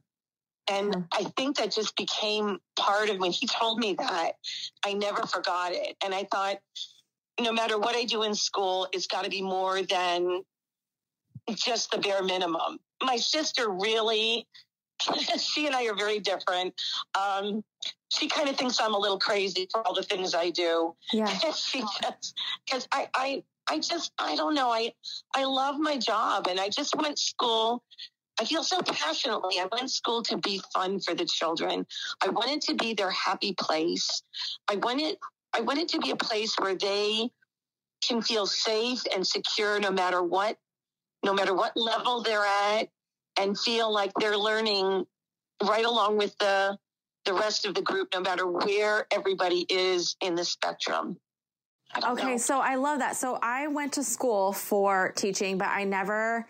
And 0.67 0.95
hmm. 0.95 1.01
I 1.11 1.25
think 1.37 1.57
that 1.57 1.71
just 1.71 1.95
became 1.95 2.59
part 2.75 3.09
of 3.09 3.19
when 3.19 3.31
he 3.31 3.45
told 3.45 3.77
me 3.77 3.95
that. 3.99 4.33
I 4.83 4.93
never 4.93 5.23
forgot 5.27 5.73
it. 5.73 5.95
And 6.03 6.15
I 6.15 6.23
thought, 6.23 6.57
no 7.39 7.51
matter 7.51 7.77
what 7.77 7.95
I 7.95 8.05
do 8.05 8.23
in 8.23 8.33
school, 8.33 8.87
it's 8.91 9.07
got 9.07 9.25
to 9.25 9.29
be 9.29 9.41
more 9.41 9.81
than 9.83 10.41
just 11.53 11.91
the 11.91 11.97
bare 11.97 12.23
minimum. 12.23 12.79
My 13.03 13.17
sister 13.17 13.69
really, 13.69 14.47
she 15.37 15.67
and 15.67 15.75
I 15.75 15.85
are 15.85 15.95
very 15.95 16.19
different. 16.19 16.73
Um, 17.19 17.63
she 18.09 18.27
kind 18.27 18.49
of 18.49 18.55
thinks 18.55 18.79
I'm 18.79 18.93
a 18.93 18.97
little 18.97 19.19
crazy 19.19 19.67
for 19.71 19.85
all 19.85 19.93
the 19.93 20.03
things 20.03 20.33
I 20.33 20.49
do. 20.49 20.95
Yeah. 21.11 21.25
she 21.55 21.81
just, 22.01 22.35
because 22.65 22.87
I, 22.91 23.09
I, 23.13 23.43
I 23.67 23.79
just, 23.79 24.11
I 24.17 24.35
don't 24.35 24.53
know. 24.53 24.69
I, 24.69 24.93
I 25.35 25.43
love 25.45 25.79
my 25.79 25.97
job 25.97 26.47
and 26.47 26.59
I 26.59 26.69
just 26.69 26.95
went 26.95 27.19
school. 27.19 27.83
I 28.39 28.45
feel 28.45 28.63
so 28.63 28.81
passionately. 28.81 29.59
I 29.59 29.67
went 29.71 29.89
school 29.89 30.21
to 30.23 30.37
be 30.37 30.61
fun 30.73 30.99
for 30.99 31.13
the 31.13 31.25
children. 31.25 31.85
I 32.23 32.29
wanted 32.29 32.61
to 32.63 32.75
be 32.75 32.93
their 32.93 33.11
happy 33.11 33.53
place. 33.53 34.23
I 34.69 34.75
wanted, 34.75 35.17
I 35.53 35.61
wanted 35.61 35.89
to 35.89 35.99
be 35.99 36.11
a 36.11 36.15
place 36.15 36.55
where 36.59 36.75
they 36.75 37.29
can 38.05 38.21
feel 38.21 38.45
safe 38.45 39.01
and 39.13 39.25
secure 39.25 39.79
no 39.79 39.89
matter 39.89 40.21
what 40.21 40.57
no 41.23 41.33
matter 41.33 41.53
what 41.53 41.75
level 41.75 42.21
they're 42.21 42.45
at, 42.45 42.89
and 43.39 43.57
feel 43.57 43.91
like 43.91 44.11
they're 44.19 44.37
learning 44.37 45.05
right 45.63 45.85
along 45.85 46.17
with 46.17 46.37
the 46.37 46.77
the 47.25 47.33
rest 47.33 47.65
of 47.65 47.73
the 47.73 47.81
group, 47.81 48.09
no 48.13 48.21
matter 48.21 48.45
where 48.45 49.07
everybody 49.11 49.65
is 49.67 50.15
in 50.21 50.35
the 50.35 50.45
spectrum. 50.45 51.17
Okay, 52.07 52.31
know. 52.31 52.37
so 52.37 52.59
I 52.59 52.75
love 52.75 52.99
that. 52.99 53.15
So 53.15 53.39
I 53.41 53.67
went 53.67 53.93
to 53.93 54.03
school 54.03 54.53
for 54.53 55.13
teaching, 55.15 55.57
but 55.57 55.69
I 55.69 55.83
never 55.83 56.45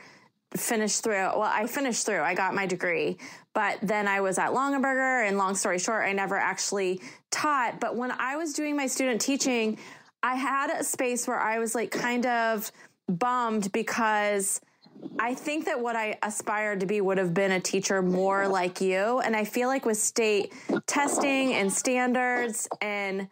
finished 0.56 1.04
through. 1.04 1.14
Well, 1.14 1.44
I 1.44 1.68
finished 1.68 2.06
through. 2.06 2.22
I 2.22 2.34
got 2.34 2.54
my 2.54 2.66
degree, 2.66 3.18
but 3.54 3.78
then 3.82 4.08
I 4.08 4.22
was 4.22 4.38
at 4.38 4.52
Longaberger, 4.52 5.28
and 5.28 5.38
long 5.38 5.56
story 5.56 5.80
short, 5.80 6.06
I 6.06 6.14
never 6.14 6.38
actually 6.38 7.02
taught. 7.32 7.80
But 7.80 7.96
when 7.96 8.12
I 8.12 8.36
was 8.36 8.54
doing 8.54 8.76
my 8.76 8.88
student 8.88 9.22
teaching, 9.22 9.78
I 10.24 10.36
had 10.36 10.72
a 10.72 10.84
space 10.84 11.28
where 11.28 11.40
I 11.40 11.60
was 11.60 11.76
like 11.76 11.92
kind 11.92 12.26
of 12.26 12.72
bummed 13.08 13.72
because 13.72 14.62
I 15.20 15.34
think 15.34 15.66
that 15.66 15.80
what 15.80 15.96
I 15.96 16.18
aspired 16.24 16.80
to 16.82 16.86
be 16.86 17.02
would 17.02 17.18
have 17.18 17.34
been 17.34 17.52
a 17.52 17.60
teacher 17.60 18.02
more 18.02 18.48
like 18.48 18.82
you. 18.82 19.20
And 19.20 19.36
I 19.36 19.44
feel 19.44 19.68
like 19.68 19.86
with 19.86 19.98
state 19.98 20.54
testing 20.88 21.54
and 21.54 21.72
standards 21.72 22.68
and 22.82 23.28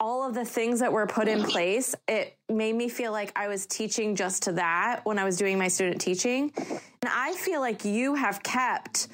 all 0.00 0.26
of 0.26 0.34
the 0.34 0.44
things 0.44 0.80
that 0.80 0.92
were 0.92 1.06
put 1.06 1.28
in 1.28 1.44
place, 1.44 1.94
it 2.08 2.36
made 2.48 2.74
me 2.74 2.88
feel 2.88 3.12
like 3.12 3.30
I 3.36 3.46
was 3.46 3.66
teaching 3.66 4.16
just 4.16 4.42
to 4.44 4.52
that 4.52 5.02
when 5.04 5.18
I 5.18 5.24
was 5.24 5.36
doing 5.36 5.58
my 5.58 5.68
student 5.68 6.00
teaching. 6.00 6.52
And 6.58 7.10
I 7.10 7.34
feel 7.34 7.60
like 7.60 7.84
you 7.84 8.14
have 8.14 8.42
kept 8.42 9.08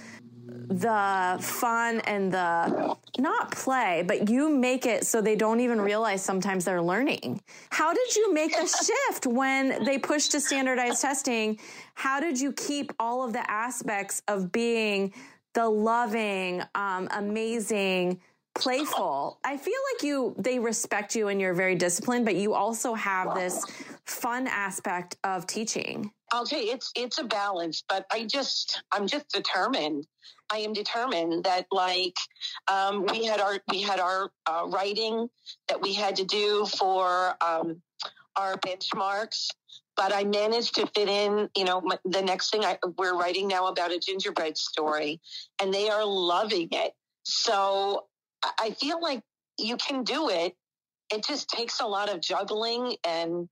the 0.68 1.38
fun 1.40 2.00
and 2.00 2.30
the 2.30 2.96
not 3.18 3.50
play, 3.52 4.04
but 4.06 4.28
you 4.28 4.50
make 4.50 4.84
it 4.84 5.06
so 5.06 5.20
they 5.20 5.34
don't 5.34 5.60
even 5.60 5.80
realize 5.80 6.22
sometimes 6.22 6.64
they're 6.64 6.82
learning. 6.82 7.40
How 7.70 7.92
did 7.94 8.14
you 8.14 8.32
make 8.34 8.52
the 8.52 8.66
shift 9.10 9.26
when 9.26 9.84
they 9.84 9.98
pushed 9.98 10.32
to 10.32 10.40
standardized 10.40 11.00
testing? 11.00 11.58
How 11.94 12.20
did 12.20 12.38
you 12.38 12.52
keep 12.52 12.92
all 13.00 13.24
of 13.24 13.32
the 13.32 13.50
aspects 13.50 14.22
of 14.28 14.52
being 14.52 15.12
the 15.54 15.68
loving, 15.68 16.62
um, 16.74 17.08
amazing, 17.12 18.20
playful? 18.54 19.40
I 19.44 19.56
feel 19.56 19.80
like 19.94 20.02
you 20.02 20.34
they 20.38 20.58
respect 20.58 21.16
you 21.16 21.28
and 21.28 21.40
you're 21.40 21.54
very 21.54 21.76
disciplined, 21.76 22.26
but 22.26 22.36
you 22.36 22.52
also 22.52 22.92
have 22.92 23.34
this 23.34 23.64
fun 24.04 24.46
aspect 24.46 25.16
of 25.24 25.46
teaching. 25.46 26.12
I'll 26.30 26.44
tell 26.44 26.62
you, 26.62 26.72
it's 26.72 26.92
it's 26.94 27.18
a 27.18 27.24
balance, 27.24 27.82
but 27.88 28.04
I 28.12 28.24
just 28.24 28.82
I'm 28.92 29.06
just 29.06 29.30
determined 29.30 30.06
I 30.50 30.58
am 30.58 30.72
determined 30.72 31.44
that 31.44 31.66
like 31.70 32.16
um, 32.70 33.06
we 33.06 33.24
had 33.24 33.40
our 33.40 33.58
we 33.70 33.82
had 33.82 34.00
our 34.00 34.30
uh, 34.46 34.66
writing 34.66 35.28
that 35.68 35.80
we 35.80 35.94
had 35.94 36.16
to 36.16 36.24
do 36.24 36.66
for 36.66 37.34
um, 37.44 37.82
our 38.36 38.56
benchmarks, 38.58 39.48
but 39.96 40.14
I 40.14 40.24
managed 40.24 40.76
to 40.76 40.86
fit 40.94 41.08
in. 41.08 41.48
You 41.56 41.64
know, 41.64 41.80
my, 41.80 41.98
the 42.04 42.22
next 42.22 42.50
thing 42.50 42.64
I, 42.64 42.78
we're 42.96 43.16
writing 43.16 43.48
now 43.48 43.66
about 43.66 43.92
a 43.92 43.98
gingerbread 43.98 44.56
story, 44.56 45.20
and 45.60 45.72
they 45.72 45.88
are 45.90 46.04
loving 46.04 46.68
it. 46.72 46.92
So 47.24 48.06
I 48.58 48.70
feel 48.70 49.00
like 49.02 49.22
you 49.58 49.76
can 49.76 50.04
do 50.04 50.30
it. 50.30 50.54
It 51.12 51.26
just 51.26 51.48
takes 51.48 51.80
a 51.80 51.86
lot 51.86 52.12
of 52.12 52.20
juggling 52.20 52.96
and 53.06 53.48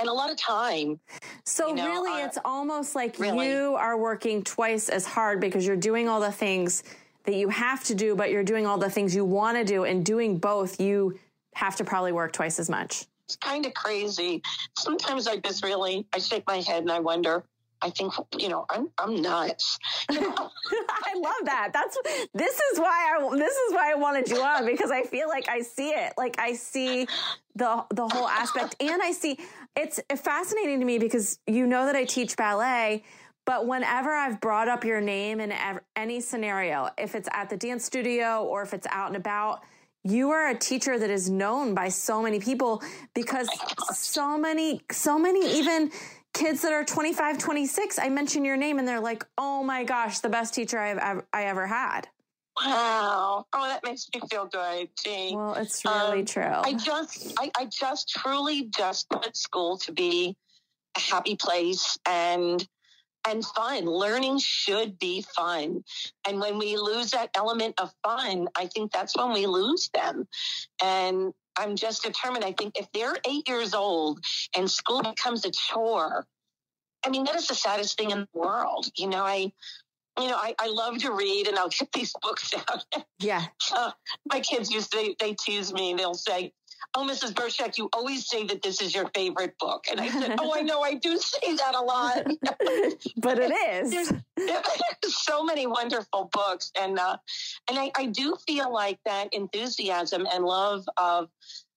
and 0.00 0.08
a 0.08 0.12
lot 0.12 0.30
of 0.30 0.36
time. 0.36 0.98
So 1.44 1.68
you 1.68 1.74
know, 1.74 1.86
really, 1.86 2.22
uh, 2.22 2.26
it's 2.26 2.38
almost 2.44 2.94
like 2.94 3.18
really. 3.18 3.48
you 3.48 3.74
are 3.74 3.96
working 3.96 4.42
twice 4.42 4.88
as 4.88 5.06
hard 5.06 5.40
because 5.40 5.66
you're 5.66 5.76
doing 5.76 6.08
all 6.08 6.20
the 6.20 6.32
things 6.32 6.84
that 7.24 7.34
you 7.34 7.48
have 7.48 7.84
to 7.84 7.94
do, 7.94 8.16
but 8.16 8.30
you're 8.30 8.44
doing 8.44 8.66
all 8.66 8.78
the 8.78 8.90
things 8.90 9.14
you 9.14 9.24
want 9.24 9.56
to 9.58 9.64
do, 9.64 9.84
and 9.84 10.04
doing 10.04 10.38
both, 10.38 10.80
you 10.80 11.18
have 11.54 11.76
to 11.76 11.84
probably 11.84 12.12
work 12.12 12.32
twice 12.32 12.58
as 12.58 12.70
much. 12.70 13.04
It's 13.24 13.36
kind 13.36 13.66
of 13.66 13.74
crazy. 13.74 14.42
Sometimes 14.78 15.26
I 15.26 15.36
just 15.36 15.62
really 15.62 16.06
I 16.14 16.18
shake 16.18 16.44
my 16.46 16.60
head 16.60 16.82
and 16.82 16.90
I 16.90 17.00
wonder 17.00 17.44
I 17.80 17.90
think 17.90 18.12
you 18.36 18.48
know 18.48 18.66
I'm 18.70 18.88
I'm 18.98 19.20
nuts. 19.20 19.78
I 20.10 21.14
love 21.16 21.44
that. 21.44 21.70
That's 21.72 21.96
this 22.34 22.60
is 22.72 22.78
why 22.78 23.16
I 23.16 23.36
this 23.36 23.54
is 23.54 23.74
why 23.74 23.92
I 23.92 23.94
wanted 23.94 24.28
you 24.28 24.40
on 24.40 24.66
because 24.66 24.90
I 24.90 25.02
feel 25.02 25.28
like 25.28 25.48
I 25.48 25.60
see 25.60 25.90
it. 25.90 26.14
Like 26.16 26.36
I 26.38 26.54
see 26.54 27.06
the 27.54 27.84
the 27.90 28.08
whole 28.08 28.28
aspect, 28.28 28.76
and 28.80 29.00
I 29.02 29.12
see 29.12 29.38
it's 29.78 30.00
fascinating 30.20 30.80
to 30.80 30.84
me 30.84 30.98
because 30.98 31.38
you 31.46 31.66
know 31.66 31.86
that 31.86 31.94
I 31.94 32.04
teach 32.04 32.36
ballet. 32.36 33.04
But 33.46 33.66
whenever 33.66 34.10
I've 34.10 34.40
brought 34.40 34.68
up 34.68 34.84
your 34.84 35.00
name 35.00 35.40
in 35.40 35.54
any 35.96 36.20
scenario, 36.20 36.90
if 36.98 37.14
it's 37.14 37.28
at 37.32 37.48
the 37.48 37.56
dance 37.56 37.84
studio 37.84 38.44
or 38.44 38.62
if 38.62 38.74
it's 38.74 38.86
out 38.90 39.06
and 39.06 39.16
about, 39.16 39.62
you 40.04 40.30
are 40.30 40.48
a 40.48 40.58
teacher 40.58 40.98
that 40.98 41.10
is 41.10 41.30
known 41.30 41.74
by 41.74 41.88
so 41.88 42.20
many 42.20 42.40
people 42.40 42.82
because 43.14 43.48
so 43.94 44.36
many, 44.36 44.82
so 44.90 45.18
many 45.18 45.58
even 45.58 45.90
kids 46.34 46.60
that 46.62 46.72
are 46.72 46.84
25, 46.84 47.38
26, 47.38 47.98
I 47.98 48.08
mention 48.08 48.44
your 48.44 48.56
name 48.56 48.78
and 48.78 48.86
they're 48.86 49.00
like, 49.00 49.24
oh 49.38 49.62
my 49.62 49.84
gosh, 49.84 50.18
the 50.18 50.28
best 50.28 50.54
teacher 50.54 50.78
I've 50.78 51.24
I 51.32 51.44
ever 51.44 51.66
had. 51.66 52.08
Wow. 52.64 53.46
Oh, 53.52 53.68
that 53.68 53.84
makes 53.84 54.08
me 54.14 54.20
feel 54.30 54.46
good. 54.46 54.88
Gee. 55.02 55.32
Well, 55.34 55.54
it's 55.54 55.84
really 55.84 56.20
um, 56.20 56.24
true. 56.24 56.42
I 56.42 56.72
just, 56.74 57.34
I, 57.38 57.50
I 57.56 57.66
just 57.66 58.08
truly 58.08 58.68
just 58.76 59.06
want 59.10 59.36
school 59.36 59.78
to 59.78 59.92
be 59.92 60.36
a 60.96 61.00
happy 61.00 61.36
place 61.36 61.98
and 62.06 62.66
and 63.28 63.44
fun. 63.44 63.84
Learning 63.84 64.38
should 64.38 64.98
be 64.98 65.24
fun. 65.36 65.84
And 66.26 66.40
when 66.40 66.58
we 66.58 66.76
lose 66.76 67.10
that 67.10 67.30
element 67.34 67.74
of 67.78 67.92
fun, 68.02 68.48
I 68.56 68.66
think 68.66 68.92
that's 68.92 69.16
when 69.16 69.32
we 69.32 69.46
lose 69.46 69.90
them. 69.92 70.26
And 70.82 71.32
I'm 71.56 71.76
just 71.76 72.04
determined. 72.04 72.44
I 72.44 72.52
think 72.52 72.78
if 72.78 72.90
they're 72.92 73.16
eight 73.26 73.48
years 73.48 73.74
old 73.74 74.20
and 74.56 74.70
school 74.70 75.02
becomes 75.02 75.44
a 75.44 75.50
chore, 75.50 76.26
I 77.04 77.10
mean, 77.10 77.24
that 77.24 77.36
is 77.36 77.48
the 77.48 77.54
saddest 77.54 77.98
thing 77.98 78.10
in 78.10 78.20
the 78.20 78.28
world. 78.32 78.88
You 78.96 79.08
know, 79.08 79.24
I, 79.24 79.52
you 80.18 80.28
know, 80.28 80.36
I, 80.36 80.54
I 80.58 80.68
love 80.68 80.98
to 80.98 81.12
read 81.12 81.46
and 81.48 81.58
I'll 81.58 81.68
get 81.68 81.92
these 81.92 82.12
books 82.22 82.54
out. 82.54 82.84
Yeah. 83.18 83.44
Uh, 83.70 83.90
my 84.32 84.40
kids 84.40 84.70
used 84.70 84.90
to, 84.90 84.96
they, 84.96 85.14
they 85.20 85.34
tease 85.34 85.72
me. 85.72 85.90
and 85.90 85.98
They'll 85.98 86.14
say, 86.14 86.52
Oh, 86.94 87.06
Mrs. 87.06 87.34
Broschak, 87.34 87.76
you 87.76 87.90
always 87.92 88.26
say 88.26 88.44
that 88.46 88.62
this 88.62 88.80
is 88.80 88.94
your 88.94 89.10
favorite 89.14 89.58
book. 89.58 89.84
And 89.90 90.00
I 90.00 90.08
said, 90.08 90.36
Oh, 90.40 90.54
I 90.56 90.62
know 90.62 90.80
I 90.80 90.94
do 90.94 91.18
say 91.18 91.54
that 91.54 91.74
a 91.74 91.80
lot. 91.80 92.24
but 93.18 93.38
it 93.38 93.52
is. 93.52 93.90
There's, 93.90 94.12
there's, 94.36 94.64
so 95.04 95.44
many 95.44 95.66
wonderful 95.66 96.30
books. 96.32 96.72
And 96.80 96.98
uh, 96.98 97.18
and 97.68 97.78
I, 97.78 97.90
I 97.96 98.06
do 98.06 98.36
feel 98.46 98.72
like 98.72 98.98
that 99.04 99.32
enthusiasm 99.34 100.26
and 100.32 100.44
love 100.44 100.88
of 100.96 101.28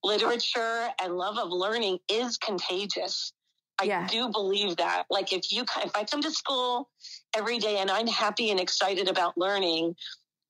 literature 0.04 0.88
and 1.02 1.18
love 1.18 1.38
of 1.38 1.50
learning 1.52 2.00
is 2.10 2.38
contagious. 2.38 3.34
I 3.80 3.86
yeah. 3.86 4.08
do 4.08 4.30
believe 4.30 4.78
that. 4.78 5.04
Like 5.10 5.34
if 5.34 5.52
you 5.52 5.64
if 5.84 5.92
I 5.96 6.04
come 6.06 6.22
to 6.22 6.32
school 6.32 6.90
every 7.36 7.58
day 7.58 7.78
and 7.78 7.90
I'm 7.90 8.08
happy 8.08 8.52
and 8.52 8.60
excited 8.60 9.08
about 9.08 9.38
learning, 9.38 9.96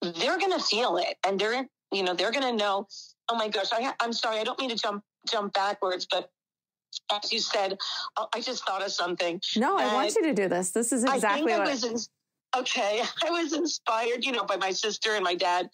they're 0.01 0.39
going 0.39 0.57
to 0.57 0.63
feel 0.63 0.97
it 0.97 1.15
and 1.25 1.39
they're 1.39 1.67
you 1.91 2.03
know 2.03 2.13
they're 2.13 2.31
going 2.31 2.57
to 2.57 2.63
know 2.63 2.87
oh 3.31 3.35
my 3.35 3.47
gosh, 3.47 3.67
I, 3.71 3.93
I'm 3.99 4.13
sorry, 4.13 4.39
I 4.39 4.43
don't 4.43 4.59
mean 4.59 4.69
to 4.69 4.75
jump 4.75 5.03
jump 5.29 5.53
backwards, 5.53 6.07
but 6.09 6.29
as 7.13 7.31
you 7.31 7.39
said, 7.39 7.77
I 8.33 8.41
just 8.41 8.65
thought 8.65 8.81
of 8.81 8.91
something. 8.91 9.39
No, 9.55 9.77
I 9.77 9.93
want 9.93 10.13
you 10.15 10.23
to 10.23 10.33
do 10.33 10.49
this. 10.49 10.71
This 10.71 10.91
is 10.91 11.03
exactly 11.03 11.53
I 11.53 11.59
what 11.59 11.67
I 11.67 11.71
was. 11.71 11.83
In, 11.83 11.95
okay, 12.59 13.01
I 13.25 13.29
was 13.29 13.53
inspired, 13.53 14.25
you 14.25 14.33
know, 14.33 14.43
by 14.43 14.57
my 14.57 14.71
sister 14.71 15.15
and 15.15 15.23
my 15.23 15.35
dad, 15.35 15.69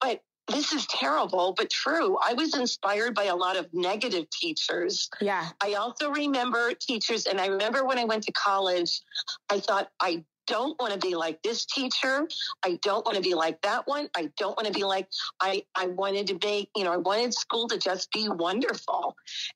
but 0.00 0.20
this 0.48 0.72
is 0.72 0.86
terrible, 0.88 1.54
but 1.56 1.70
true. 1.70 2.18
I 2.26 2.34
was 2.34 2.56
inspired 2.56 3.14
by 3.14 3.24
a 3.24 3.36
lot 3.36 3.56
of 3.56 3.68
negative 3.72 4.28
teachers. 4.30 5.08
Yeah. 5.20 5.46
I 5.62 5.74
also 5.74 6.10
remember 6.10 6.72
teachers, 6.74 7.26
and 7.26 7.40
I 7.40 7.46
remember 7.46 7.84
when 7.84 7.98
I 7.98 8.04
went 8.04 8.24
to 8.24 8.32
college, 8.32 9.00
I 9.48 9.60
thought, 9.60 9.90
I 10.00 10.24
don't 10.50 10.76
want 10.80 10.92
to 10.92 10.98
be 10.98 11.14
like 11.14 11.40
this 11.42 11.64
teacher. 11.64 12.26
I 12.64 12.78
don't 12.82 13.06
want 13.06 13.16
to 13.16 13.22
be 13.22 13.34
like 13.34 13.62
that 13.62 13.86
one. 13.86 14.10
I 14.16 14.30
don't 14.36 14.56
want 14.56 14.66
to 14.66 14.72
be 14.72 14.84
like 14.84 15.08
I. 15.40 15.62
I 15.76 15.86
wanted 15.86 16.26
to 16.26 16.34
be, 16.34 16.68
you 16.76 16.82
know, 16.82 16.92
I 16.92 16.96
wanted 16.96 17.32
school 17.32 17.68
to 17.68 17.78
just 17.78 18.10
be 18.12 18.28
wonderful, 18.28 19.14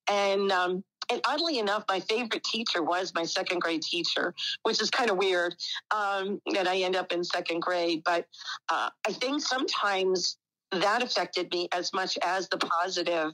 and 0.09 0.53
um, 0.53 0.85
and 1.11 1.21
oddly 1.27 1.59
enough, 1.59 1.85
my 1.89 1.99
favorite 1.99 2.45
teacher 2.45 2.83
was 2.83 3.13
my 3.13 3.25
second 3.25 3.61
grade 3.61 3.83
teacher, 3.83 4.35
which 4.63 4.81
is 4.81 4.89
kind 4.91 5.11
of 5.11 5.17
weird 5.17 5.57
um, 5.91 6.41
that 6.53 6.69
I 6.69 6.79
end 6.79 6.95
up 6.95 7.13
in 7.13 7.25
second 7.25 7.61
grade. 7.61 8.03
But 8.05 8.27
uh, 8.69 8.91
I 9.07 9.13
think 9.13 9.43
sometimes 9.43 10.39
that 10.71 11.03
affected 11.03 11.53
me 11.53 11.69
as 11.73 11.93
much 11.93 12.17
as 12.23 12.49
the 12.49 12.59
positive. 12.59 13.33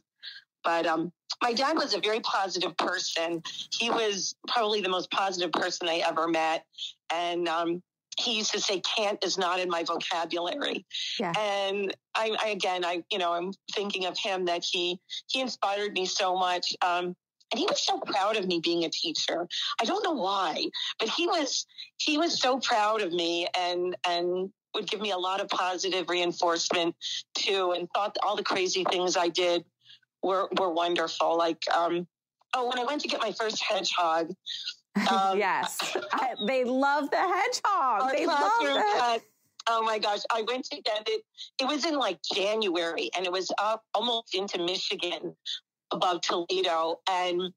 But 0.65 0.87
um, 0.87 1.13
my 1.43 1.53
dad 1.53 1.77
was 1.77 1.95
a 1.95 2.01
very 2.01 2.21
positive 2.21 2.77
person. 2.77 3.43
He 3.79 3.91
was 3.91 4.35
probably 4.49 4.81
the 4.81 4.89
most 4.89 5.11
positive 5.11 5.53
person 5.53 5.89
I 5.89 6.03
ever 6.07 6.27
met. 6.27 6.65
And 7.13 7.49
um, 7.49 7.83
he 8.19 8.37
used 8.37 8.53
to 8.53 8.61
say 8.61 8.81
can't 8.81 9.23
is 9.25 9.39
not 9.39 9.61
in 9.61 9.69
my 9.69 9.85
vocabulary. 9.85 10.85
Yeah. 11.19 11.33
and 11.39 11.97
I, 12.15 12.37
I, 12.43 12.49
again 12.49 12.85
i 12.85 13.03
you 13.11 13.19
know 13.19 13.33
i'm 13.33 13.53
thinking 13.73 14.07
of 14.07 14.19
him 14.19 14.47
that 14.47 14.65
he 14.65 15.01
he 15.29 15.41
inspired 15.41 15.93
me 15.93 16.07
so 16.07 16.37
much 16.37 16.75
um, 16.83 17.15
and 17.53 17.59
he 17.59 17.67
was 17.67 17.85
so 17.85 17.99
proud 17.99 18.37
of 18.37 18.47
me 18.47 18.61
being 18.63 18.85
a 18.85 18.89
teacher. 18.89 19.49
I 19.81 19.85
don't 19.85 20.05
know 20.05 20.13
why 20.13 20.67
but 20.99 21.09
he 21.09 21.27
was 21.27 21.67
he 21.99 22.19
was 22.19 22.41
so 22.41 22.59
proud 22.59 23.03
of 23.03 23.13
me 23.13 23.47
and 23.59 23.97
and 24.09 24.51
would 24.75 24.89
give 24.89 25.01
me 25.01 25.11
a 25.11 25.19
lot 25.19 25.41
of 25.41 25.49
positive 25.49 26.09
reinforcement 26.09 26.95
too 27.35 27.73
and 27.77 27.89
thought 27.93 28.17
all 28.23 28.37
the 28.37 28.43
crazy 28.43 28.85
things 28.85 29.17
i 29.17 29.29
did 29.29 29.65
were 30.23 30.49
were 30.59 30.73
wonderful. 30.73 31.37
Like 31.37 31.63
um 31.75 32.07
oh 32.55 32.69
when 32.69 32.79
i 32.79 32.85
went 32.85 33.03
to 33.03 33.09
get 33.09 33.21
my 33.21 33.33
first 33.33 33.63
hedgehog 33.63 34.33
um, 35.09 35.39
yes, 35.39 35.97
I, 36.13 36.35
they 36.47 36.65
love 36.65 37.11
the 37.11 37.17
hedgehog. 37.17 38.13
They 38.13 38.27
love 38.27 38.53
it. 38.61 39.23
Oh 39.67 39.83
my 39.85 39.99
gosh, 39.99 40.21
I 40.33 40.43
went 40.43 40.65
to 40.67 40.81
get 40.83 41.07
it. 41.07 41.23
It 41.61 41.67
was 41.67 41.85
in 41.85 41.97
like 41.97 42.19
January, 42.35 43.11
and 43.17 43.27
it 43.27 43.33
was 43.33 43.53
up 43.59 43.85
almost 43.95 44.35
into 44.35 44.59
Michigan, 44.65 45.37
above 45.93 46.23
Toledo, 46.23 47.01
and 47.09 47.53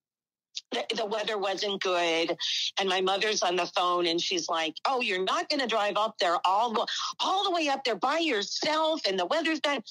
the, 0.72 0.84
the 0.96 1.06
weather 1.06 1.38
wasn't 1.38 1.82
good 1.82 2.36
and 2.80 2.90
my 2.90 3.02
mother's 3.02 3.42
on 3.42 3.56
the 3.56 3.66
phone 3.68 4.08
and 4.08 4.20
she's 4.20 4.50
like 4.50 4.76
oh 4.86 5.02
you're 5.02 5.24
not 5.24 5.50
going 5.50 5.60
to 5.60 5.68
drive 5.68 5.96
up 5.98 6.16
there 6.20 6.38
all 6.46 6.72
the 6.74 6.86
all 7.20 7.44
the 7.44 7.52
way 7.52 7.68
up 7.68 7.84
there 7.84 7.96
by 7.96 8.18
yourself 8.18 9.02
and 9.08 9.18
the 9.18 9.26
weather's 9.26 9.60
bad. 9.60 9.84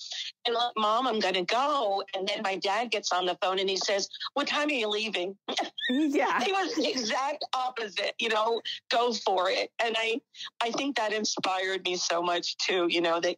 And 0.47 0.55
like, 0.55 0.73
mom 0.77 1.07
i'm 1.07 1.21
going 1.21 1.35
to 1.35 1.45
go. 1.45 2.03
And 2.15 2.27
then 2.27 2.43
my 2.43 2.57
dad 2.57 2.91
gets 2.91 3.13
on 3.13 3.27
the 3.27 3.39
phone 3.43 3.59
and 3.59 3.69
he 3.69 3.77
says 3.77 4.09
what 4.35 4.47
time 4.47 4.69
are 4.69 4.73
you 4.73 4.89
leaving? 4.89 5.37
Yeah. 5.89 6.41
He 6.45 6.53
was 6.53 6.75
the 6.75 6.89
exact 6.89 7.45
opposite 7.55 8.15
you 8.19 8.29
know 8.29 8.63
go 8.91 9.13
for 9.13 9.51
it. 9.51 9.71
And 9.83 9.95
i 9.99 10.21
i 10.63 10.71
think 10.71 10.97
that 10.97 11.13
inspired 11.13 11.85
me 11.85 11.97
so 11.97 12.23
much 12.23 12.57
too 12.57 12.87
you 12.89 13.01
know 13.01 13.21
that 13.21 13.37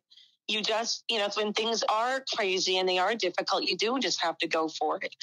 you 0.49 0.62
just, 0.62 1.04
you 1.09 1.19
know, 1.19 1.28
when 1.35 1.52
things 1.52 1.83
are 1.90 2.23
crazy 2.35 2.78
and 2.78 2.88
they 2.88 2.99
are 2.99 3.14
difficult, 3.14 3.64
you 3.64 3.76
do 3.76 3.99
just 3.99 4.23
have 4.23 4.37
to 4.38 4.47
go 4.47 4.69
for 4.69 4.99
it. 5.02 5.14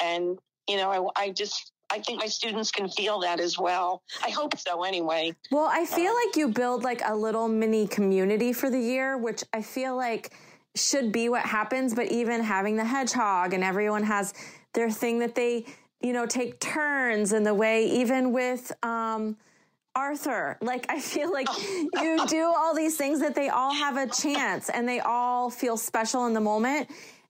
And 0.00 0.38
you 0.68 0.76
know, 0.76 1.12
I, 1.16 1.24
I 1.24 1.30
just 1.30 1.72
I 1.90 2.00
think 2.00 2.20
my 2.20 2.26
students 2.26 2.70
can 2.70 2.88
feel 2.88 3.20
that 3.20 3.40
as 3.40 3.58
well. 3.58 4.02
I 4.22 4.30
hope 4.30 4.58
so 4.58 4.84
anyway. 4.84 5.34
Well, 5.50 5.68
I 5.70 5.86
feel 5.86 6.12
uh, 6.12 6.26
like 6.26 6.36
you 6.36 6.48
build 6.48 6.84
like 6.84 7.00
a 7.04 7.16
little 7.16 7.48
mini 7.48 7.86
community 7.86 8.52
for 8.52 8.68
the 8.68 8.78
year, 8.78 9.16
which 9.16 9.42
I 9.54 9.62
feel 9.62 9.96
like 9.96 10.34
should 10.76 11.12
be 11.12 11.28
what 11.28 11.42
happens. 11.42 11.94
But 11.94 12.12
even 12.12 12.42
having 12.42 12.76
the 12.76 12.84
hedgehog 12.84 13.54
and 13.54 13.64
everyone 13.64 14.02
has 14.02 14.34
their 14.74 14.90
thing 14.90 15.18
that 15.20 15.34
they, 15.34 15.64
you 16.02 16.12
know, 16.12 16.26
take 16.26 16.60
turns 16.60 17.32
in 17.32 17.42
the 17.42 17.54
way, 17.54 17.86
even 17.86 18.32
with, 18.32 18.70
um, 18.84 19.36
Arthur, 19.96 20.56
like 20.60 20.86
I 20.88 21.00
feel 21.00 21.32
like 21.32 21.48
you 21.68 22.24
do 22.28 22.52
all 22.56 22.72
these 22.72 22.96
things 22.96 23.18
that 23.20 23.34
they 23.34 23.48
all 23.48 23.74
have 23.74 23.96
a 23.96 24.06
chance 24.06 24.68
and 24.68 24.88
they 24.88 25.00
all 25.00 25.50
feel 25.50 25.76
special 25.76 26.26
in 26.26 26.34
the 26.34 26.40
moment. 26.40 26.88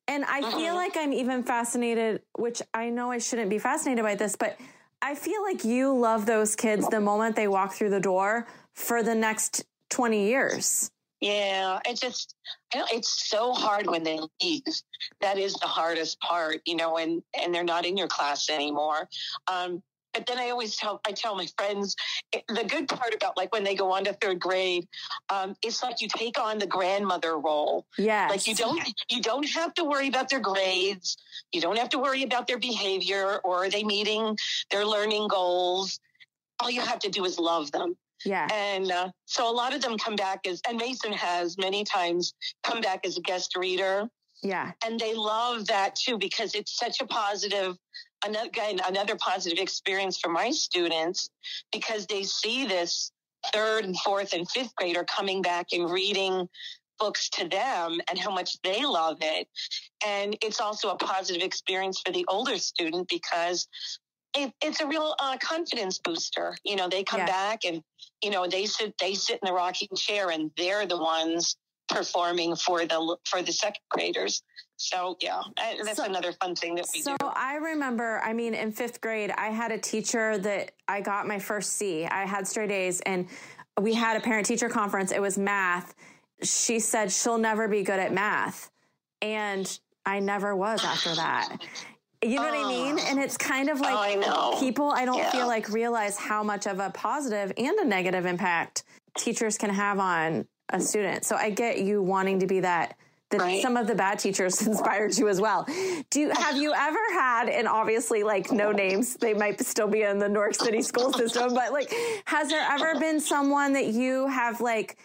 And 0.09 0.25
I 0.25 0.41
feel 0.41 0.51
uh-huh. 0.51 0.75
like 0.75 0.97
I'm 0.97 1.13
even 1.13 1.43
fascinated, 1.43 2.23
which 2.37 2.63
I 2.73 2.89
know 2.89 3.11
I 3.11 3.19
shouldn't 3.19 3.51
be 3.51 3.59
fascinated 3.59 4.03
by 4.03 4.15
this, 4.15 4.35
but 4.37 4.59
I 5.03 5.15
feel 5.15 5.43
like 5.43 5.65
you 5.65 5.97
love 5.97 6.25
those 6.25 6.57
kids 6.57 6.89
the 6.89 7.01
moment 7.01 7.37
they 7.37 7.47
walk 7.47 7.75
through 7.75 7.91
the 7.91 8.01
door 8.01 8.47
for 8.75 9.03
the 9.03 9.15
next 9.15 9.65
20 9.91 10.27
years. 10.27 10.91
Yeah, 11.21 11.81
it's 11.85 12.01
just 12.01 12.35
it's 12.75 13.29
so 13.29 13.53
hard 13.53 13.89
when 13.89 14.05
they 14.05 14.21
leave. 14.43 14.63
That 15.21 15.37
is 15.37 15.55
the 15.55 15.67
hardest 15.67 16.21
part, 16.21 16.61
you 16.65 16.77
know, 16.77 16.97
and 16.97 17.23
and 17.41 17.53
they're 17.53 17.65
not 17.65 17.85
in 17.85 17.97
your 17.97 18.07
class 18.07 18.49
anymore. 18.49 19.09
Um, 19.49 19.83
but 20.13 20.27
then 20.27 20.39
I 20.39 20.51
always 20.51 20.77
tell 20.77 21.01
I 21.07 21.13
tell 21.13 21.35
my 21.37 21.47
friends 21.57 21.95
eh, 22.33 22.41
the 22.49 22.65
good 22.65 22.89
part 22.89 23.15
about 23.15 23.37
like 23.37 23.53
when 23.53 23.65
they 23.65 23.75
go 23.75 23.93
on 23.93 24.05
to 24.05 24.13
third 24.15 24.41
grade, 24.41 24.87
um, 25.31 25.55
it's 25.63 25.83
like 25.83 26.01
you 26.01 26.09
take 26.09 26.39
on 26.39 26.59
the 26.59 26.67
grandmother 26.67 27.39
role. 27.39 27.87
Yeah, 27.97 28.29
like 28.29 28.47
you 28.47 28.55
don't 28.55 28.83
you 29.09 29.23
don't 29.23 29.49
have 29.51 29.75
to 29.75 29.85
worry 29.85 30.09
about 30.09 30.29
their 30.29 30.41
grades. 30.41 31.17
You 31.53 31.61
don't 31.61 31.79
have 31.79 31.91
to 31.91 31.99
worry 31.99 32.23
about 32.23 32.47
their 32.47 32.59
behavior 32.59 33.41
or 33.45 33.65
are 33.65 33.71
they 33.71 33.85
meeting 33.85 34.37
their 34.71 34.85
learning 34.85 35.29
goals. 35.29 36.01
All 36.61 36.71
you 36.71 36.81
have 36.81 36.99
to 37.01 37.09
do 37.09 37.25
is 37.25 37.39
love 37.39 37.71
them. 37.71 37.97
Yeah. 38.25 38.49
And 38.53 38.91
uh, 38.91 39.11
so 39.27 39.51
a 39.51 39.53
lot 39.53 39.75
of 39.75 39.81
them 39.81 39.97
come 39.97 40.17
back 40.17 40.47
as, 40.47 40.61
and 40.69 40.77
Mason 40.77 41.13
has 41.13 41.57
many 41.57 41.85
times 41.85 42.35
come 42.65 42.81
back 42.81 43.07
as 43.07 43.17
a 43.17 43.21
guest 43.21 43.57
reader. 43.57 44.09
Yeah. 44.43 44.73
And 44.85 44.99
they 44.99 45.15
love 45.15 45.67
that 45.67 45.97
too 45.97 46.19
because 46.19 46.55
it's 46.55 46.77
such 46.77 47.01
a 47.01 47.07
positive 47.07 47.77
another 48.25 48.49
again, 48.49 48.81
another 48.87 49.17
positive 49.17 49.59
experience 49.59 50.19
for 50.19 50.31
my 50.31 50.51
students 50.51 51.31
because 51.73 52.07
they 52.07 52.23
see 52.23 52.67
this 52.67 53.13
third 53.53 53.85
and 53.85 53.99
fourth 54.01 54.33
and 54.33 54.49
fifth 54.51 54.75
grader 54.75 55.05
coming 55.05 55.43
back 55.43 55.69
and 55.73 55.91
reading 55.91 56.49
books 56.99 57.29
to 57.31 57.49
them 57.49 58.01
and 58.11 58.19
how 58.19 58.31
much 58.31 58.61
they 58.63 58.85
love 58.85 59.19
it. 59.21 59.49
And 60.05 60.37
it's 60.43 60.61
also 60.61 60.91
a 60.91 60.97
positive 60.97 61.43
experience 61.43 62.01
for 62.05 62.13
the 62.13 62.25
older 62.29 62.59
student 62.59 63.09
because 63.09 63.69
it, 64.35 64.53
it's 64.63 64.81
a 64.81 64.87
real 64.87 65.15
uh, 65.19 65.37
confidence 65.39 65.99
booster. 65.99 66.57
You 66.65 66.77
know, 66.77 66.89
they 66.89 67.05
come 67.05 67.25
back 67.25 67.65
and 67.65 67.83
you 68.23 68.31
know 68.31 68.47
they 68.47 68.67
sit 68.67 68.95
they 69.01 69.15
sit 69.15 69.41
in 69.43 69.47
the 69.47 69.53
rocking 69.53 69.89
chair 69.97 70.31
and 70.31 70.51
they're 70.57 70.87
the 70.87 70.99
ones 70.99 71.57
performing 71.89 72.57
for 72.57 72.85
the 72.85 73.17
for 73.25 73.43
the 73.43 73.53
second 73.53 73.83
graders. 73.91 74.43
So 74.79 75.17
yeah, 75.21 75.43
that's 75.57 75.97
so, 75.97 76.05
another 76.05 76.33
fun 76.33 76.55
thing 76.55 76.77
that 76.77 76.87
we 76.95 77.03
so 77.03 77.13
do. 77.13 77.17
So 77.21 77.33
I 77.35 77.57
remember, 77.57 78.21
I 78.25 78.33
mean, 78.33 78.55
in 78.55 78.71
fifth 78.71 79.01
grade, 79.01 79.33
I 79.37 79.49
had 79.49 79.73
a 79.73 79.79
teacher 79.79 80.39
that 80.39 80.71
I 80.87 81.01
got 81.01 81.27
my 81.27 81.41
first 81.41 81.73
C. 81.73 82.07
I 82.07 82.25
had 82.25 82.47
straight 82.47 82.71
A's, 82.71 83.01
and 83.01 83.27
we 83.81 83.93
had 83.93 84.17
a 84.17 84.21
parent 84.21 84.47
teacher 84.47 84.69
conference. 84.69 85.11
It 85.11 85.21
was 85.21 85.37
math. 85.37 85.95
She 86.45 86.79
said 86.79 87.11
she'll 87.11 87.39
never 87.39 87.67
be 87.67 87.83
good 87.83 87.99
at 87.99 88.13
math, 88.13 88.71
and 89.21 89.79
I 90.07 90.21
never 90.21 90.55
was 90.55 90.85
after 90.85 91.13
that. 91.17 91.59
You 92.23 92.37
know 92.37 92.43
what 92.43 92.55
I 92.55 92.69
mean? 92.69 92.97
Oh. 93.01 93.07
And 93.09 93.19
it's 93.19 93.37
kind 93.37 93.69
of 93.69 93.79
oh, 93.79 93.83
like 93.83 94.25
I 94.27 94.61
people 94.61 94.91
I 94.91 95.05
don't 95.05 95.19
yeah. 95.19 95.31
feel 95.33 95.49
like 95.49 95.69
realize 95.71 96.17
how 96.17 96.45
much 96.45 96.67
of 96.67 96.79
a 96.79 96.91
positive 96.91 97.53
and 97.57 97.79
a 97.79 97.85
negative 97.85 98.27
impact 98.27 98.85
teachers 99.17 99.59
can 99.59 99.71
have 99.71 99.99
on 99.99 100.47
a 100.69 100.81
student. 100.81 101.25
So 101.25 101.35
I 101.35 101.51
get 101.51 101.81
you 101.81 102.03
wanting 102.03 102.39
to 102.41 102.47
be 102.47 102.61
that 102.61 102.97
that 103.31 103.41
right. 103.41 103.63
some 103.63 103.77
of 103.77 103.87
the 103.87 103.95
bad 103.95 104.19
teachers 104.19 104.61
inspired 104.67 105.17
you 105.17 105.29
as 105.29 105.41
well. 105.41 105.67
Do 106.11 106.21
you, 106.21 106.31
have 106.31 106.57
you 106.57 106.73
ever 106.73 106.99
had, 107.13 107.49
and 107.49 107.69
obviously 107.69 108.23
like 108.23 108.51
no 108.51 108.73
names, 108.73 109.15
they 109.15 109.35
might 109.35 109.61
still 109.61 109.89
be 109.89 110.03
in 110.03 110.19
the 110.19 110.29
Newark 110.29 110.55
City 110.55 110.83
school 110.83 111.13
system, 111.13 111.55
but 111.55 111.73
like, 111.73 111.93
has 112.25 112.49
there 112.49 112.67
ever 112.71 112.99
been 112.99 113.21
someone 113.21 113.73
that 113.75 113.87
you 113.87 114.27
have 114.29 114.61
like 114.61 114.97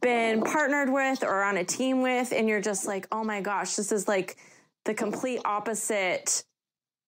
been 0.00 0.42
partnered 0.42 0.92
with 0.92 1.22
or 1.22 1.42
on 1.42 1.56
a 1.56 1.64
team 1.64 2.02
with, 2.02 2.32
and 2.32 2.48
you're 2.48 2.60
just 2.60 2.86
like, 2.86 3.06
oh 3.12 3.24
my 3.24 3.40
gosh, 3.40 3.76
this 3.76 3.92
is 3.92 4.08
like 4.08 4.36
the 4.84 4.94
complete 4.94 5.40
opposite 5.44 6.44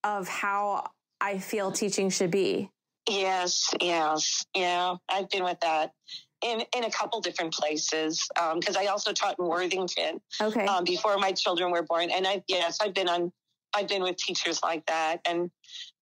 of 0.05 0.29
how 0.29 0.91
I 1.21 1.39
feel 1.39 1.73
teaching 1.73 2.11
should 2.11 2.31
be? 2.31 2.71
Yes, 3.09 3.75
yes, 3.81 4.45
yeah, 4.55 4.97
I've 5.09 5.31
been 5.31 5.45
with 5.45 5.61
that 5.61 5.93
in 6.42 6.62
in 6.76 6.85
a 6.85 6.90
couple 6.90 7.21
different 7.21 7.52
places 7.52 8.26
because 8.54 8.76
um, 8.76 8.83
I 8.83 8.87
also 8.87 9.12
taught 9.12 9.37
in 9.38 9.47
Worthington. 9.47 10.21
Okay. 10.40 10.64
Um, 10.66 10.85
before 10.85 11.16
my 11.18 11.33
children 11.33 11.71
were 11.71 11.83
born, 11.83 12.11
and 12.11 12.26
I 12.26 12.42
yes, 12.49 12.78
I've 12.80 12.95
been 12.95 13.09
on. 13.09 13.33
I've 13.75 13.87
been 13.87 14.02
with 14.02 14.16
teachers 14.16 14.62
like 14.62 14.87
that, 14.87 15.21
and 15.26 15.50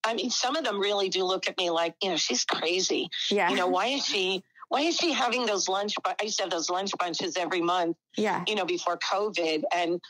I 0.06 0.14
mean, 0.14 0.30
some 0.30 0.56
of 0.56 0.64
them 0.64 0.78
really 0.78 1.08
do 1.08 1.24
look 1.24 1.48
at 1.48 1.58
me 1.58 1.70
like, 1.70 1.96
you 2.00 2.10
know, 2.10 2.16
she's 2.16 2.44
crazy. 2.44 3.08
Yeah. 3.28 3.50
You 3.50 3.56
know, 3.56 3.66
why 3.66 3.86
is 3.88 4.06
she? 4.06 4.42
Why 4.68 4.80
is 4.80 4.96
she 4.96 5.12
having 5.12 5.46
those 5.46 5.68
lunch? 5.68 5.94
I 6.04 6.14
used 6.22 6.38
to 6.38 6.44
have 6.44 6.50
those 6.50 6.70
lunch 6.70 6.90
bunches 6.98 7.36
every 7.36 7.60
month. 7.60 7.96
Yeah. 8.16 8.44
You 8.48 8.54
know, 8.54 8.64
before 8.64 8.98
COVID, 8.98 9.62
and 9.74 10.00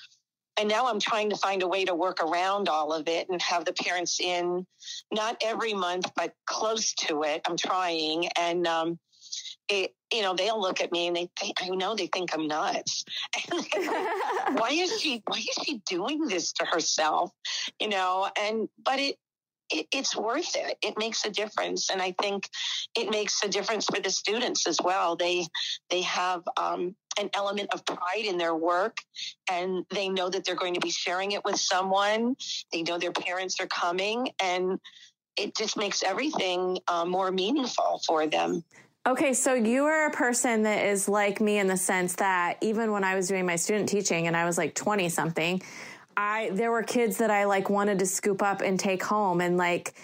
and 0.58 0.68
now 0.68 0.86
I'm 0.86 1.00
trying 1.00 1.30
to 1.30 1.36
find 1.36 1.62
a 1.62 1.68
way 1.68 1.84
to 1.84 1.94
work 1.94 2.22
around 2.22 2.68
all 2.68 2.92
of 2.92 3.08
it 3.08 3.28
and 3.28 3.40
have 3.42 3.66
the 3.66 3.74
parents 3.74 4.20
in, 4.20 4.66
not 5.12 5.36
every 5.44 5.74
month, 5.74 6.10
but 6.16 6.32
close 6.46 6.94
to 6.94 7.22
it. 7.24 7.42
I'm 7.46 7.56
trying, 7.56 8.28
and 8.38 8.66
um, 8.66 8.98
it, 9.68 9.94
you 10.12 10.22
know, 10.22 10.34
they'll 10.34 10.60
look 10.60 10.80
at 10.80 10.92
me 10.92 11.06
and 11.06 11.16
they 11.16 11.28
think, 11.38 11.62
I 11.62 11.68
know 11.68 11.94
they 11.94 12.06
think 12.06 12.32
I'm 12.32 12.46
nuts. 12.46 13.04
why 14.52 14.70
is 14.70 15.00
she, 15.00 15.22
why 15.26 15.38
is 15.38 15.64
she 15.64 15.82
doing 15.86 16.26
this 16.26 16.52
to 16.54 16.64
herself? 16.64 17.32
You 17.80 17.88
know, 17.88 18.28
and, 18.38 18.68
but 18.84 18.98
it, 18.98 19.16
it, 19.70 19.86
it's 19.92 20.16
worth 20.16 20.54
it. 20.56 20.78
It 20.82 20.98
makes 20.98 21.24
a 21.24 21.30
difference, 21.30 21.90
and 21.90 22.00
I 22.00 22.14
think 22.20 22.48
it 22.96 23.10
makes 23.10 23.42
a 23.42 23.48
difference 23.48 23.86
for 23.86 24.00
the 24.00 24.10
students 24.10 24.66
as 24.66 24.78
well. 24.82 25.16
They 25.16 25.46
they 25.90 26.02
have 26.02 26.42
um, 26.56 26.94
an 27.18 27.30
element 27.34 27.70
of 27.72 27.84
pride 27.84 28.24
in 28.24 28.38
their 28.38 28.54
work, 28.54 28.98
and 29.50 29.84
they 29.90 30.08
know 30.08 30.28
that 30.28 30.44
they're 30.44 30.54
going 30.54 30.74
to 30.74 30.80
be 30.80 30.90
sharing 30.90 31.32
it 31.32 31.44
with 31.44 31.56
someone. 31.56 32.36
They 32.72 32.82
know 32.82 32.98
their 32.98 33.12
parents 33.12 33.56
are 33.60 33.66
coming, 33.66 34.30
and 34.40 34.78
it 35.36 35.56
just 35.56 35.76
makes 35.76 36.02
everything 36.02 36.78
uh, 36.88 37.04
more 37.04 37.30
meaningful 37.30 38.00
for 38.06 38.26
them. 38.26 38.64
Okay, 39.06 39.34
so 39.34 39.54
you 39.54 39.84
are 39.84 40.08
a 40.08 40.10
person 40.10 40.64
that 40.64 40.84
is 40.84 41.08
like 41.08 41.40
me 41.40 41.60
in 41.60 41.68
the 41.68 41.76
sense 41.76 42.16
that 42.16 42.58
even 42.60 42.90
when 42.90 43.04
I 43.04 43.14
was 43.14 43.28
doing 43.28 43.46
my 43.46 43.54
student 43.54 43.88
teaching 43.88 44.26
and 44.26 44.36
I 44.36 44.44
was 44.44 44.58
like 44.58 44.74
20 44.74 45.08
something, 45.10 45.62
I 46.16 46.50
there 46.52 46.72
were 46.72 46.82
kids 46.82 47.18
that 47.18 47.30
I 47.30 47.44
like 47.44 47.70
wanted 47.70 48.00
to 48.00 48.06
scoop 48.06 48.42
up 48.42 48.62
and 48.62 48.80
take 48.80 49.04
home 49.04 49.40
and 49.40 49.56
like 49.56 49.94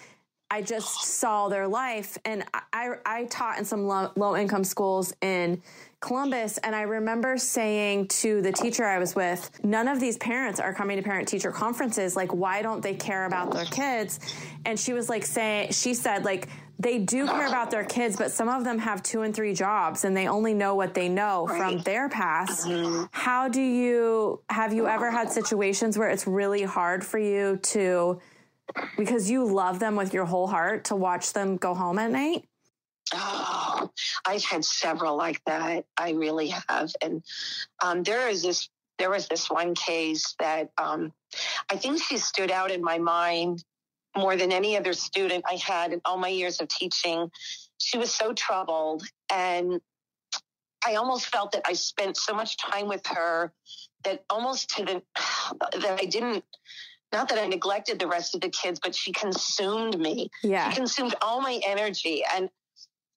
I 0.53 0.63
just 0.63 1.03
saw 1.03 1.49
their 1.49 1.67
life 1.67 2.17
and 2.25 2.45
I 2.73 2.93
I 3.05 3.25
taught 3.25 3.59
in 3.59 3.65
some 3.65 3.89
low, 3.89 4.13
low 4.15 4.37
income 4.37 4.63
schools 4.63 5.13
in 5.21 5.61
Columbus 5.99 6.59
and 6.59 6.73
I 6.77 6.83
remember 6.83 7.39
saying 7.39 8.07
to 8.09 8.41
the 8.41 8.53
teacher 8.53 8.85
I 8.85 8.99
was 8.99 9.17
with, 9.17 9.51
none 9.65 9.89
of 9.89 9.99
these 9.99 10.17
parents 10.19 10.61
are 10.61 10.73
coming 10.73 10.97
to 10.99 11.03
parent 11.03 11.27
teacher 11.27 11.51
conferences 11.51 12.15
like 12.15 12.33
why 12.33 12.63
don't 12.63 12.83
they 12.83 12.95
care 12.95 13.25
about 13.25 13.53
their 13.53 13.65
kids? 13.65 14.21
And 14.65 14.79
she 14.79 14.93
was 14.93 15.09
like 15.09 15.25
saying 15.25 15.73
she 15.73 15.93
said 15.93 16.25
like 16.25 16.47
they 16.79 16.99
do 16.99 17.27
care 17.27 17.47
about 17.47 17.71
their 17.71 17.85
kids, 17.85 18.17
but 18.17 18.31
some 18.31 18.49
of 18.49 18.65
them 18.65 18.79
have 18.79 19.03
two 19.03 19.23
and 19.23 19.35
three 19.35 19.55
jobs 19.55 20.05
and 20.05 20.17
they 20.17 20.27
only 20.27 20.55
know 20.55 20.75
what 20.75 20.95
they 20.95 21.09
know 21.09 21.47
right. 21.47 21.59
from 21.59 21.79
their 21.83 22.09
past. 22.09 22.67
Mm-hmm. 22.67 23.05
How 23.13 23.49
do 23.49 23.61
you, 23.61 24.43
have 24.49 24.73
you 24.73 24.89
ever 24.89 25.11
had 25.11 25.31
situations 25.31 25.97
where 25.97 26.09
it's 26.09 26.27
really 26.27 26.63
hard 26.63 27.05
for 27.05 27.19
you 27.19 27.59
to, 27.59 28.21
because 28.97 29.31
you 29.31 29.45
love 29.45 29.79
them 29.79 29.97
with 29.97 30.13
your 30.13 30.25
whole 30.25 30.47
heart, 30.47 30.87
to 30.87 30.97
watch 30.97 31.33
them 31.33 31.57
go 31.57 31.75
home 31.75 31.99
at 31.99 32.11
night? 32.11 32.45
Oh, 33.15 33.91
I've 34.27 34.45
had 34.45 34.65
several 34.65 35.17
like 35.17 35.41
that. 35.45 35.85
I 35.97 36.13
really 36.13 36.53
have. 36.69 36.91
And 37.03 37.23
um, 37.83 38.03
there 38.03 38.29
is 38.29 38.43
this, 38.43 38.69
there 38.99 39.11
was 39.11 39.29
this 39.29 39.51
one 39.51 39.75
case 39.75 40.35
that 40.39 40.71
um, 40.79 41.13
I 41.71 41.77
think 41.77 42.03
she 42.03 42.17
stood 42.17 42.51
out 42.51 42.71
in 42.71 42.83
my 42.83 42.99
mind 42.99 43.65
more 44.17 44.37
than 44.37 44.53
any 44.53 44.77
other 44.77 44.93
student 44.93 45.45
I 45.49 45.55
had 45.55 45.93
in 45.93 46.01
all 46.05 46.19
my 46.19 46.29
years 46.29 46.61
of 46.61 46.69
teaching. 46.69 47.31
She 47.79 47.99
was 47.99 48.15
so 48.15 48.33
troubled. 48.33 49.05
And 49.31 49.81
I 50.85 50.97
almost 50.97 51.27
felt 51.27 51.53
that 51.53 51.63
I 51.67 51.73
spent 51.75 52.17
so 52.17 52.35
much 52.35 52.57
time 52.57 52.89
with 52.89 53.07
her 53.07 53.53
that 54.05 54.25
almost 54.29 54.71
to 54.77 54.85
the, 54.85 55.03
that 55.81 55.99
I 56.01 56.05
didn't, 56.05 56.45
not 57.13 57.29
that 57.29 57.39
I 57.39 57.47
neglected 57.47 57.99
the 57.99 58.07
rest 58.07 58.35
of 58.35 58.41
the 58.41 58.49
kids, 58.49 58.81
but 58.83 58.95
she 58.95 59.13
consumed 59.13 59.99
me. 59.99 60.31
Yeah. 60.43 60.71
She 60.71 60.77
consumed 60.77 61.15
all 61.23 61.41
my 61.41 61.61
energy. 61.67 62.23
And, 62.35 62.49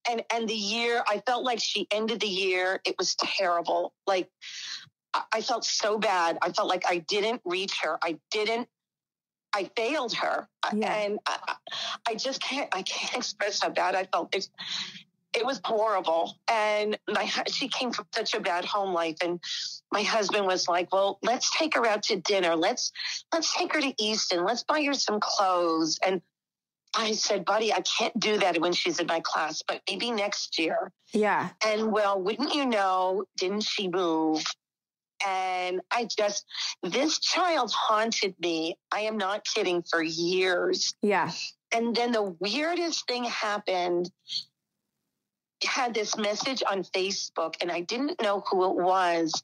and, 0.08 0.22
and 0.32 0.48
the 0.48 0.54
year, 0.54 1.02
I 1.08 1.22
felt 1.26 1.44
like 1.44 1.60
she 1.60 1.86
ended 1.90 2.20
the 2.20 2.28
year. 2.28 2.80
It 2.84 2.94
was 2.98 3.16
terrible. 3.16 3.92
Like, 4.06 4.30
I 5.32 5.40
felt 5.40 5.64
so 5.64 5.98
bad. 5.98 6.38
I 6.42 6.52
felt 6.52 6.68
like 6.68 6.84
I 6.88 6.98
didn't 6.98 7.40
reach 7.44 7.80
her. 7.82 7.98
I 8.02 8.18
didn't 8.30 8.68
I 9.56 9.70
failed 9.74 10.14
her, 10.16 10.46
yeah. 10.74 10.94
and 10.94 11.18
I, 11.26 11.54
I, 12.06 12.14
just 12.14 12.42
can't. 12.42 12.68
I 12.74 12.82
can't 12.82 13.14
express 13.16 13.62
how 13.62 13.70
bad 13.70 13.94
I 13.94 14.04
felt. 14.04 14.34
It, 14.34 14.48
it 15.34 15.46
was 15.46 15.60
horrible, 15.64 16.36
and 16.50 16.98
my 17.08 17.24
she 17.48 17.68
came 17.68 17.90
from 17.90 18.06
such 18.14 18.34
a 18.34 18.40
bad 18.40 18.66
home 18.66 18.92
life, 18.92 19.16
and 19.22 19.40
my 19.90 20.02
husband 20.02 20.46
was 20.46 20.68
like, 20.68 20.92
"Well, 20.92 21.18
let's 21.22 21.56
take 21.56 21.74
her 21.74 21.86
out 21.86 22.02
to 22.04 22.16
dinner. 22.16 22.54
Let's 22.54 22.92
let's 23.32 23.56
take 23.56 23.72
her 23.72 23.80
to 23.80 23.94
Easton. 23.98 24.44
Let's 24.44 24.62
buy 24.62 24.82
her 24.84 24.94
some 24.94 25.20
clothes." 25.20 25.98
And 26.06 26.20
I 26.94 27.12
said, 27.12 27.44
buddy, 27.44 27.74
I 27.74 27.82
can't 27.82 28.18
do 28.18 28.38
that 28.38 28.58
when 28.58 28.72
she's 28.72 28.98
in 28.98 29.06
my 29.06 29.20
class, 29.20 29.62
but 29.66 29.82
maybe 29.88 30.10
next 30.10 30.58
year. 30.58 30.92
Yeah. 31.12 31.50
And 31.64 31.92
well, 31.92 32.18
wouldn't 32.22 32.54
you 32.54 32.64
know, 32.64 33.24
didn't 33.36 33.64
she 33.64 33.88
move? 33.88 34.42
And 35.24 35.80
I 35.90 36.08
just, 36.16 36.44
this 36.82 37.18
child 37.18 37.72
haunted 37.72 38.34
me. 38.40 38.76
I 38.92 39.00
am 39.02 39.16
not 39.16 39.44
kidding 39.44 39.82
for 39.82 40.02
years. 40.02 40.94
Yeah. 41.02 41.30
And 41.72 41.94
then 41.94 42.12
the 42.12 42.36
weirdest 42.40 43.06
thing 43.06 43.24
happened. 43.24 44.10
had 45.64 45.94
this 45.94 46.16
message 46.16 46.62
on 46.70 46.84
Facebook, 46.84 47.54
and 47.60 47.70
I 47.70 47.80
didn't 47.80 48.22
know 48.22 48.42
who 48.50 48.64
it 48.70 48.76
was. 48.76 49.42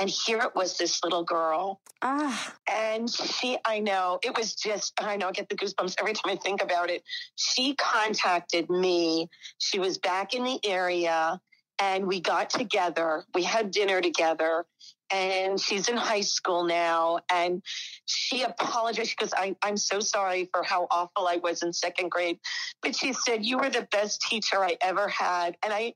And 0.00 0.10
here 0.10 0.38
it 0.38 0.54
was 0.54 0.76
this 0.76 1.02
little 1.04 1.22
girl. 1.24 1.80
Ah. 2.02 2.54
And 2.68 3.08
she, 3.08 3.58
I 3.64 3.78
know, 3.78 4.18
it 4.24 4.36
was 4.36 4.54
just, 4.54 4.92
I 4.98 5.16
know, 5.16 5.28
I 5.28 5.32
get 5.32 5.48
the 5.48 5.54
goosebumps 5.54 5.94
every 6.00 6.14
time 6.14 6.32
I 6.32 6.36
think 6.36 6.62
about 6.62 6.90
it. 6.90 7.04
She 7.36 7.74
contacted 7.76 8.68
me. 8.68 9.28
She 9.58 9.78
was 9.78 9.98
back 9.98 10.34
in 10.34 10.42
the 10.42 10.58
area 10.64 11.40
and 11.78 12.06
we 12.06 12.20
got 12.20 12.50
together. 12.50 13.24
We 13.34 13.44
had 13.44 13.70
dinner 13.70 14.00
together 14.00 14.66
and 15.14 15.60
she's 15.60 15.88
in 15.88 15.96
high 15.96 16.22
school 16.22 16.64
now. 16.64 17.20
And 17.32 17.62
she 18.06 18.42
apologized 18.42 19.14
because 19.16 19.32
I, 19.32 19.54
I'm 19.62 19.76
so 19.76 20.00
sorry 20.00 20.48
for 20.52 20.62
how 20.62 20.86
awful 20.90 21.28
I 21.28 21.36
was 21.36 21.62
in 21.62 21.72
second 21.72 22.10
grade. 22.10 22.38
But 22.82 22.96
she 22.96 23.12
said, 23.12 23.44
You 23.44 23.58
were 23.58 23.70
the 23.70 23.86
best 23.90 24.22
teacher 24.22 24.62
I 24.62 24.76
ever 24.80 25.08
had. 25.08 25.56
And 25.62 25.72
I, 25.72 25.94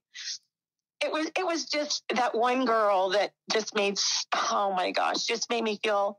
it 1.04 1.12
was 1.12 1.30
it 1.36 1.46
was 1.46 1.66
just 1.66 2.02
that 2.14 2.34
one 2.34 2.64
girl 2.64 3.10
that 3.10 3.30
just 3.52 3.74
made 3.76 3.96
oh 4.50 4.74
my 4.76 4.90
gosh 4.90 5.26
just 5.26 5.48
made 5.48 5.62
me 5.62 5.78
feel 5.80 6.18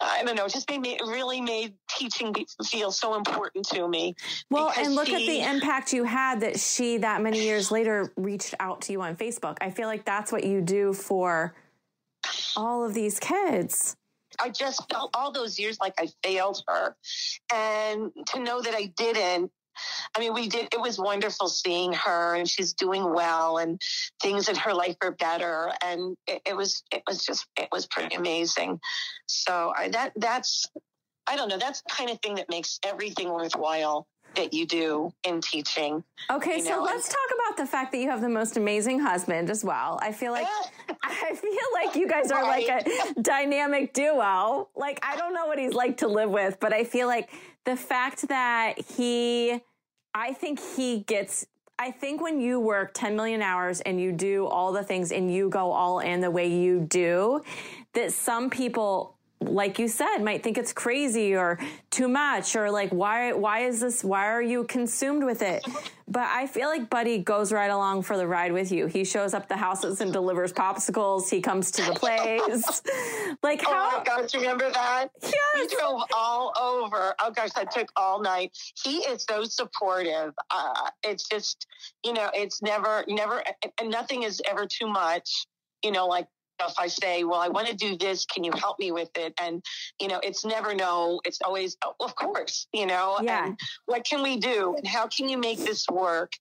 I 0.00 0.22
don't 0.22 0.36
know, 0.36 0.46
just 0.46 0.70
made 0.70 0.80
me 0.80 0.96
really 1.04 1.40
made 1.40 1.74
teaching 1.90 2.32
feel 2.64 2.92
so 2.92 3.16
important 3.16 3.68
to 3.70 3.88
me. 3.88 4.14
Well, 4.48 4.72
and 4.76 4.94
look 4.94 5.08
she, 5.08 5.14
at 5.14 5.18
the 5.18 5.40
impact 5.40 5.92
you 5.92 6.04
had 6.04 6.40
that 6.42 6.60
she 6.60 6.98
that 6.98 7.20
many 7.20 7.42
years 7.42 7.72
later 7.72 8.12
reached 8.16 8.54
out 8.60 8.82
to 8.82 8.92
you 8.92 9.02
on 9.02 9.16
Facebook. 9.16 9.56
I 9.60 9.70
feel 9.70 9.88
like 9.88 10.04
that's 10.04 10.30
what 10.30 10.44
you 10.44 10.60
do 10.60 10.92
for 10.92 11.52
all 12.56 12.84
of 12.84 12.94
these 12.94 13.18
kids. 13.18 13.96
I 14.40 14.50
just 14.50 14.88
felt 14.90 15.10
all 15.14 15.32
those 15.32 15.58
years 15.58 15.78
like 15.80 15.94
I 15.98 16.08
failed 16.22 16.62
her. 16.68 16.94
And 17.52 18.12
to 18.26 18.40
know 18.40 18.60
that 18.60 18.74
I 18.74 18.92
didn't 18.96 19.50
I 20.16 20.20
mean, 20.20 20.34
we 20.34 20.48
did, 20.48 20.68
it 20.72 20.80
was 20.80 20.98
wonderful 20.98 21.48
seeing 21.48 21.92
her 21.92 22.34
and 22.34 22.48
she's 22.48 22.72
doing 22.72 23.12
well 23.12 23.58
and 23.58 23.80
things 24.20 24.48
in 24.48 24.56
her 24.56 24.74
life 24.74 24.96
are 25.02 25.12
better. 25.12 25.70
And 25.84 26.16
it, 26.26 26.42
it 26.46 26.56
was, 26.56 26.82
it 26.92 27.02
was 27.06 27.24
just, 27.24 27.46
it 27.56 27.68
was 27.70 27.86
pretty 27.86 28.16
amazing. 28.16 28.80
So 29.26 29.72
I, 29.76 29.88
that, 29.90 30.12
that's, 30.16 30.66
I 31.26 31.36
don't 31.36 31.48
know, 31.48 31.58
that's 31.58 31.82
the 31.82 31.90
kind 31.90 32.10
of 32.10 32.20
thing 32.20 32.36
that 32.36 32.48
makes 32.48 32.78
everything 32.84 33.30
worthwhile 33.30 34.06
that 34.34 34.52
you 34.52 34.66
do 34.66 35.12
in 35.24 35.40
teaching. 35.40 36.04
Okay, 36.30 36.60
so 36.60 36.70
know, 36.70 36.82
let's 36.82 37.08
talk 37.08 37.16
about 37.34 37.56
the 37.56 37.66
fact 37.66 37.92
that 37.92 37.98
you 37.98 38.10
have 38.10 38.20
the 38.20 38.28
most 38.28 38.56
amazing 38.56 39.00
husband 39.00 39.50
as 39.50 39.64
well. 39.64 39.98
I 40.02 40.12
feel 40.12 40.32
like 40.32 40.46
I 41.08 41.34
feel 41.34 41.52
like 41.74 41.96
you 41.96 42.08
guys 42.08 42.30
are 42.30 42.42
right. 42.42 42.66
like 42.68 42.86
a 42.86 43.20
dynamic 43.20 43.92
duo. 43.92 44.68
Like 44.76 45.00
I 45.02 45.16
don't 45.16 45.34
know 45.34 45.46
what 45.46 45.58
he's 45.58 45.74
like 45.74 45.98
to 45.98 46.08
live 46.08 46.30
with, 46.30 46.58
but 46.60 46.72
I 46.72 46.84
feel 46.84 47.06
like 47.06 47.30
the 47.64 47.76
fact 47.76 48.28
that 48.28 48.80
he 48.80 49.60
I 50.14 50.32
think 50.32 50.60
he 50.76 51.00
gets 51.00 51.46
I 51.78 51.92
think 51.92 52.20
when 52.20 52.40
you 52.40 52.58
work 52.58 52.92
10 52.94 53.14
million 53.14 53.40
hours 53.40 53.80
and 53.82 54.00
you 54.00 54.10
do 54.10 54.46
all 54.46 54.72
the 54.72 54.82
things 54.82 55.12
and 55.12 55.32
you 55.32 55.48
go 55.48 55.70
all 55.70 56.00
in 56.00 56.20
the 56.20 56.30
way 56.30 56.48
you 56.48 56.80
do, 56.80 57.42
that 57.94 58.12
some 58.12 58.50
people 58.50 59.17
like 59.40 59.78
you 59.78 59.86
said 59.86 60.18
might 60.18 60.42
think 60.42 60.58
it's 60.58 60.72
crazy 60.72 61.34
or 61.36 61.58
too 61.90 62.08
much 62.08 62.56
or 62.56 62.70
like 62.70 62.90
why 62.90 63.32
why 63.32 63.60
is 63.60 63.80
this 63.80 64.02
why 64.02 64.26
are 64.26 64.42
you 64.42 64.64
consumed 64.64 65.24
with 65.24 65.42
it? 65.42 65.64
But 66.10 66.26
i 66.28 66.46
feel 66.46 66.68
like 66.68 66.90
buddy 66.90 67.18
goes 67.18 67.52
right 67.52 67.70
along 67.70 68.02
for 68.02 68.16
the 68.16 68.26
ride 68.26 68.52
with 68.52 68.72
you. 68.72 68.86
He 68.86 69.04
shows 69.04 69.34
up 69.34 69.48
the 69.48 69.56
houses 69.56 70.00
and 70.00 70.12
delivers 70.12 70.52
popsicles. 70.52 71.30
He 71.30 71.40
comes 71.40 71.70
to 71.72 71.82
the 71.82 71.92
plays 71.92 72.82
like 73.42 73.62
oh 73.66 73.72
how, 73.72 73.90
oh 73.92 73.98
my 73.98 74.04
gosh 74.04 74.34
remember 74.34 74.70
that? 74.70 75.08
Yes. 75.22 75.32
he 75.56 75.76
drove 75.76 76.02
all 76.14 76.52
over. 76.60 77.14
Oh 77.20 77.30
gosh 77.30 77.50
that 77.54 77.70
took 77.70 77.88
all 77.96 78.20
night. 78.20 78.56
He 78.82 78.98
is 78.98 79.24
so 79.28 79.44
supportive. 79.44 80.32
Uh, 80.50 80.90
it's 81.04 81.28
just 81.28 81.66
you 82.04 82.12
know 82.12 82.30
it's 82.34 82.60
never 82.62 83.04
never 83.06 83.42
and 83.80 83.90
nothing 83.90 84.24
is 84.24 84.42
ever 84.50 84.66
too 84.66 84.88
much 84.88 85.46
you 85.82 85.92
know 85.92 86.06
like 86.06 86.26
if 86.60 86.78
I 86.78 86.86
say, 86.88 87.24
well, 87.24 87.40
I 87.40 87.48
want 87.48 87.68
to 87.68 87.74
do 87.74 87.96
this, 87.96 88.24
can 88.24 88.44
you 88.44 88.52
help 88.52 88.78
me 88.78 88.92
with 88.92 89.10
it? 89.16 89.34
And, 89.40 89.62
you 90.00 90.08
know, 90.08 90.20
it's 90.22 90.44
never 90.44 90.74
no, 90.74 91.20
it's 91.24 91.38
always, 91.44 91.76
oh, 91.84 91.94
of 92.00 92.14
course, 92.14 92.66
you 92.72 92.86
know, 92.86 93.18
yeah. 93.22 93.46
and 93.46 93.58
what 93.86 94.04
can 94.04 94.22
we 94.22 94.38
do? 94.38 94.74
And 94.76 94.86
how 94.86 95.06
can 95.06 95.28
you 95.28 95.38
make 95.38 95.58
this 95.58 95.86
work? 95.88 96.32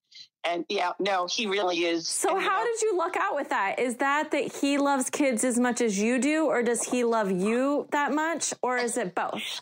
And 0.43 0.65
yeah, 0.69 0.91
no, 0.99 1.27
he 1.29 1.47
really 1.47 1.83
is. 1.83 2.07
So 2.07 2.37
and, 2.37 2.41
how 2.41 2.59
know, 2.59 2.65
did 2.65 2.81
you 2.81 2.97
luck 2.97 3.15
out 3.17 3.35
with 3.35 3.49
that? 3.49 3.79
Is 3.79 3.95
that 3.97 4.31
that 4.31 4.55
he 4.55 4.77
loves 4.77 5.09
kids 5.09 5.43
as 5.43 5.59
much 5.59 5.81
as 5.81 5.99
you 5.99 6.19
do, 6.19 6.45
or 6.45 6.63
does 6.63 6.83
he 6.83 7.03
love 7.03 7.31
you 7.31 7.87
that 7.91 8.13
much, 8.13 8.53
or 8.61 8.77
is 8.77 8.97
it 8.97 9.13
both? 9.13 9.59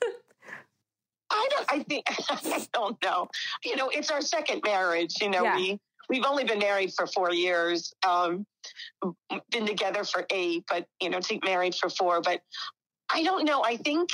I 1.31 1.47
don't, 1.49 1.73
I 1.73 1.83
think, 1.83 2.05
I 2.29 2.67
don't 2.73 3.01
know. 3.03 3.29
You 3.63 3.75
know, 3.75 3.89
it's 3.89 4.11
our 4.11 4.21
second 4.21 4.61
marriage, 4.63 5.21
you 5.21 5.29
know, 5.29 5.43
yeah. 5.43 5.55
we, 5.55 5.79
we've 6.09 6.25
only 6.25 6.43
been 6.43 6.59
married 6.59 6.93
for 6.93 7.07
four 7.07 7.33
years. 7.33 7.93
Um, 8.07 8.45
been 9.51 9.65
together 9.65 10.03
for 10.03 10.25
eight, 10.29 10.63
but 10.69 10.87
you 11.01 11.09
know, 11.09 11.19
to 11.19 11.39
married 11.43 11.75
for 11.75 11.89
four. 11.89 12.21
But 12.21 12.41
I 13.09 13.23
don't 13.23 13.45
know. 13.45 13.63
I 13.63 13.77
think 13.77 14.09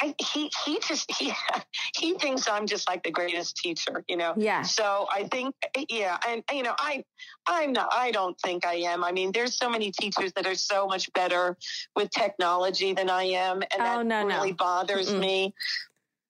I, 0.00 0.14
he 0.18 0.50
he 0.64 0.78
just 0.86 1.10
he 1.10 1.32
he 1.96 2.14
thinks 2.14 2.48
I'm 2.48 2.66
just 2.66 2.88
like 2.88 3.02
the 3.02 3.10
greatest 3.10 3.56
teacher, 3.56 4.04
you 4.08 4.16
know. 4.16 4.34
Yeah. 4.36 4.62
So 4.62 5.06
I 5.12 5.24
think 5.24 5.54
yeah, 5.88 6.18
and 6.26 6.42
you 6.52 6.62
know 6.62 6.74
I 6.78 7.04
I'm 7.46 7.72
not 7.72 7.88
I 7.92 8.10
don't 8.10 8.38
think 8.40 8.66
I 8.66 8.74
am. 8.74 9.04
I 9.04 9.12
mean, 9.12 9.32
there's 9.32 9.56
so 9.56 9.68
many 9.68 9.90
teachers 9.90 10.32
that 10.34 10.46
are 10.46 10.54
so 10.54 10.86
much 10.86 11.12
better 11.12 11.56
with 11.96 12.10
technology 12.10 12.92
than 12.92 13.10
I 13.10 13.24
am, 13.24 13.62
and 13.62 13.80
oh, 13.80 13.84
that 13.84 14.06
no, 14.06 14.26
really 14.26 14.50
no. 14.50 14.56
bothers 14.56 15.10
Mm-mm. 15.10 15.20
me 15.20 15.54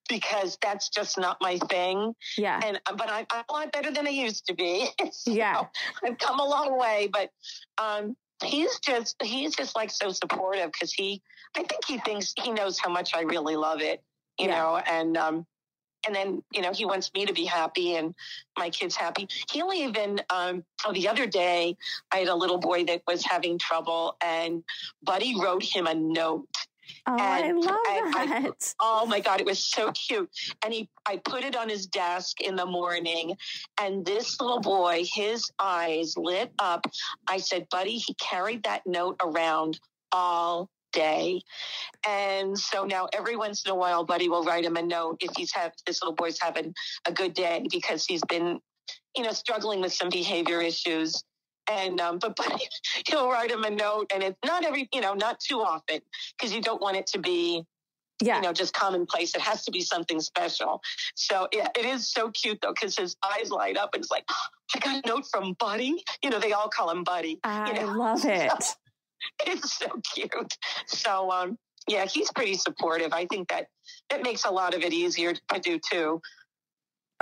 because 0.08 0.58
that's 0.60 0.88
just 0.88 1.18
not 1.18 1.38
my 1.40 1.58
thing. 1.70 2.14
Yeah. 2.36 2.60
And 2.64 2.80
but 2.96 3.10
I, 3.10 3.26
am 3.32 3.44
a 3.48 3.52
lot 3.52 3.72
better 3.72 3.90
than 3.90 4.06
I 4.06 4.10
used 4.10 4.46
to 4.46 4.54
be. 4.54 4.88
so 5.12 5.30
yeah. 5.30 5.64
I've 6.02 6.18
come 6.18 6.40
a 6.40 6.46
long 6.46 6.78
way, 6.78 7.08
but 7.12 7.30
um, 7.78 8.16
he's 8.42 8.78
just 8.80 9.16
he's 9.22 9.54
just 9.54 9.76
like 9.76 9.90
so 9.90 10.10
supportive 10.10 10.72
because 10.72 10.92
he 10.92 11.22
I 11.56 11.60
think 11.60 11.84
he 11.86 11.98
thinks 11.98 12.34
he 12.42 12.50
knows 12.50 12.78
how 12.78 12.90
much 12.90 13.14
I 13.14 13.22
really 13.22 13.56
love 13.56 13.80
it, 13.80 14.02
you 14.38 14.48
yeah. 14.48 14.58
know, 14.58 14.76
and 14.76 15.16
um 15.16 15.46
and 16.06 16.14
then 16.14 16.42
you 16.52 16.60
know 16.60 16.72
he 16.72 16.84
wants 16.84 17.10
me 17.14 17.26
to 17.26 17.32
be 17.32 17.44
happy 17.44 17.96
and 17.96 18.14
my 18.58 18.70
kids 18.70 18.96
happy 18.96 19.28
he'll 19.50 19.72
even 19.72 20.20
um 20.30 20.64
oh 20.84 20.92
the 20.92 21.08
other 21.08 21.26
day 21.26 21.76
i 22.12 22.18
had 22.18 22.28
a 22.28 22.34
little 22.34 22.58
boy 22.58 22.84
that 22.84 23.02
was 23.06 23.24
having 23.24 23.58
trouble 23.58 24.16
and 24.22 24.62
buddy 25.02 25.34
wrote 25.40 25.62
him 25.62 25.86
a 25.86 25.94
note 25.94 26.46
Oh, 27.06 27.12
and, 27.12 27.44
I 27.44 27.50
love 27.52 27.64
that. 27.66 28.12
I, 28.16 28.52
oh 28.80 29.06
my 29.06 29.20
God, 29.20 29.40
it 29.40 29.46
was 29.46 29.64
so 29.64 29.92
cute. 29.92 30.30
And 30.64 30.72
he, 30.72 30.88
I 31.06 31.18
put 31.18 31.44
it 31.44 31.56
on 31.56 31.68
his 31.68 31.86
desk 31.86 32.40
in 32.40 32.56
the 32.56 32.66
morning, 32.66 33.36
and 33.80 34.04
this 34.04 34.40
little 34.40 34.60
boy, 34.60 35.04
his 35.12 35.50
eyes 35.58 36.14
lit 36.16 36.52
up. 36.58 36.86
I 37.28 37.38
said, 37.38 37.66
Buddy, 37.70 37.98
he 37.98 38.14
carried 38.14 38.62
that 38.64 38.82
note 38.86 39.16
around 39.22 39.78
all 40.12 40.70
day. 40.92 41.42
And 42.06 42.58
so 42.58 42.84
now 42.84 43.08
every 43.12 43.36
once 43.36 43.64
in 43.64 43.70
a 43.70 43.74
while, 43.74 44.04
Buddy 44.04 44.28
will 44.28 44.44
write 44.44 44.64
him 44.64 44.76
a 44.76 44.82
note 44.82 45.18
if 45.20 45.32
he's 45.36 45.52
have 45.52 45.72
this 45.86 46.00
little 46.00 46.14
boy's 46.14 46.38
having 46.40 46.72
a 47.06 47.12
good 47.12 47.34
day 47.34 47.66
because 47.70 48.06
he's 48.06 48.22
been, 48.28 48.60
you 49.16 49.24
know, 49.24 49.32
struggling 49.32 49.80
with 49.80 49.92
some 49.92 50.08
behavior 50.08 50.60
issues 50.60 51.22
and 51.70 52.00
um, 52.00 52.18
but 52.18 52.36
but 52.36 52.60
he'll 53.06 53.30
write 53.30 53.50
him 53.50 53.64
a 53.64 53.70
note, 53.70 54.10
and 54.14 54.22
it's 54.22 54.38
not 54.44 54.64
every 54.64 54.88
you 54.92 55.00
know 55.00 55.14
not 55.14 55.40
too 55.40 55.60
often 55.60 56.00
because 56.36 56.54
you 56.54 56.60
don't 56.60 56.80
want 56.80 56.96
it 56.96 57.06
to 57.08 57.18
be 57.18 57.64
yeah. 58.20 58.36
you 58.36 58.42
know, 58.42 58.52
just 58.52 58.74
commonplace. 58.74 59.34
It 59.34 59.40
has 59.40 59.64
to 59.64 59.70
be 59.70 59.80
something 59.80 60.20
special. 60.20 60.82
So 61.14 61.48
it, 61.52 61.68
it 61.78 61.84
is 61.84 62.08
so 62.08 62.30
cute 62.30 62.58
though, 62.62 62.72
because 62.72 62.96
his 62.96 63.16
eyes 63.24 63.50
light 63.50 63.76
up 63.76 63.90
and 63.94 64.02
it's 64.02 64.10
like, 64.10 64.24
oh, 64.30 64.34
I 64.74 64.78
got 64.78 65.04
a 65.04 65.08
note 65.08 65.26
from 65.30 65.54
Buddy. 65.58 66.02
You 66.22 66.30
know, 66.30 66.38
they 66.38 66.52
all 66.52 66.68
call 66.68 66.90
him 66.90 67.04
Buddy. 67.04 67.40
I 67.44 67.72
you 67.72 67.80
know? 67.80 67.92
love 67.92 68.20
it. 68.24 68.50
So, 68.62 68.74
it's 69.46 69.74
so 69.74 69.86
cute. 70.14 70.56
So 70.86 71.30
um, 71.30 71.58
yeah, 71.88 72.06
he's 72.06 72.30
pretty 72.32 72.54
supportive. 72.54 73.12
I 73.12 73.26
think 73.26 73.48
that 73.48 73.68
it 74.12 74.22
makes 74.22 74.44
a 74.44 74.50
lot 74.50 74.74
of 74.74 74.82
it 74.82 74.92
easier 74.92 75.34
to 75.34 75.60
do 75.60 75.78
too. 75.78 76.20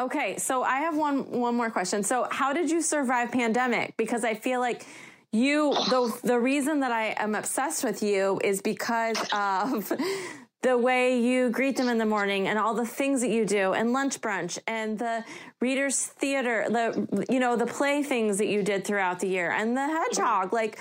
Okay, 0.01 0.37
so 0.39 0.63
I 0.63 0.79
have 0.79 0.97
one 0.97 1.31
one 1.31 1.55
more 1.55 1.71
question. 1.71 2.03
So, 2.03 2.27
how 2.31 2.53
did 2.53 2.71
you 2.71 2.81
survive 2.81 3.31
pandemic? 3.31 3.97
Because 3.97 4.25
I 4.25 4.35
feel 4.35 4.61
like 4.61 4.87
you 5.33 5.73
the 5.91 6.19
the 6.25 6.39
reason 6.39 6.81
that 6.81 6.93
I 6.93 7.15
am 7.19 7.35
obsessed 7.35 7.85
with 7.85 8.03
you 8.03 8.41
is 8.43 8.63
because 8.63 9.19
of 9.33 9.93
the 10.63 10.79
way 10.79 11.19
you 11.19 11.51
greet 11.51 11.77
them 11.77 11.89
in 11.89 11.99
the 11.99 12.07
morning 12.07 12.49
and 12.49 12.59
all 12.59 12.75
the 12.75 12.87
things 12.87 13.21
that 13.21 13.31
you 13.31 13.45
do 13.45 13.73
and 13.73 13.93
lunch 13.93 14.21
brunch 14.21 14.59
and 14.67 14.99
the 14.99 15.25
readers 15.61 16.07
theater 16.07 16.67
the 16.69 17.27
you 17.29 17.41
know 17.41 17.57
the 17.57 17.67
play 17.67 18.03
things 18.03 18.39
that 18.39 18.47
you 18.47 18.63
did 18.63 18.85
throughout 18.85 19.19
the 19.19 19.27
year 19.27 19.51
and 19.51 19.77
the 19.77 19.87
hedgehog 19.87 20.47
mm-hmm. 20.47 20.57
like 20.57 20.79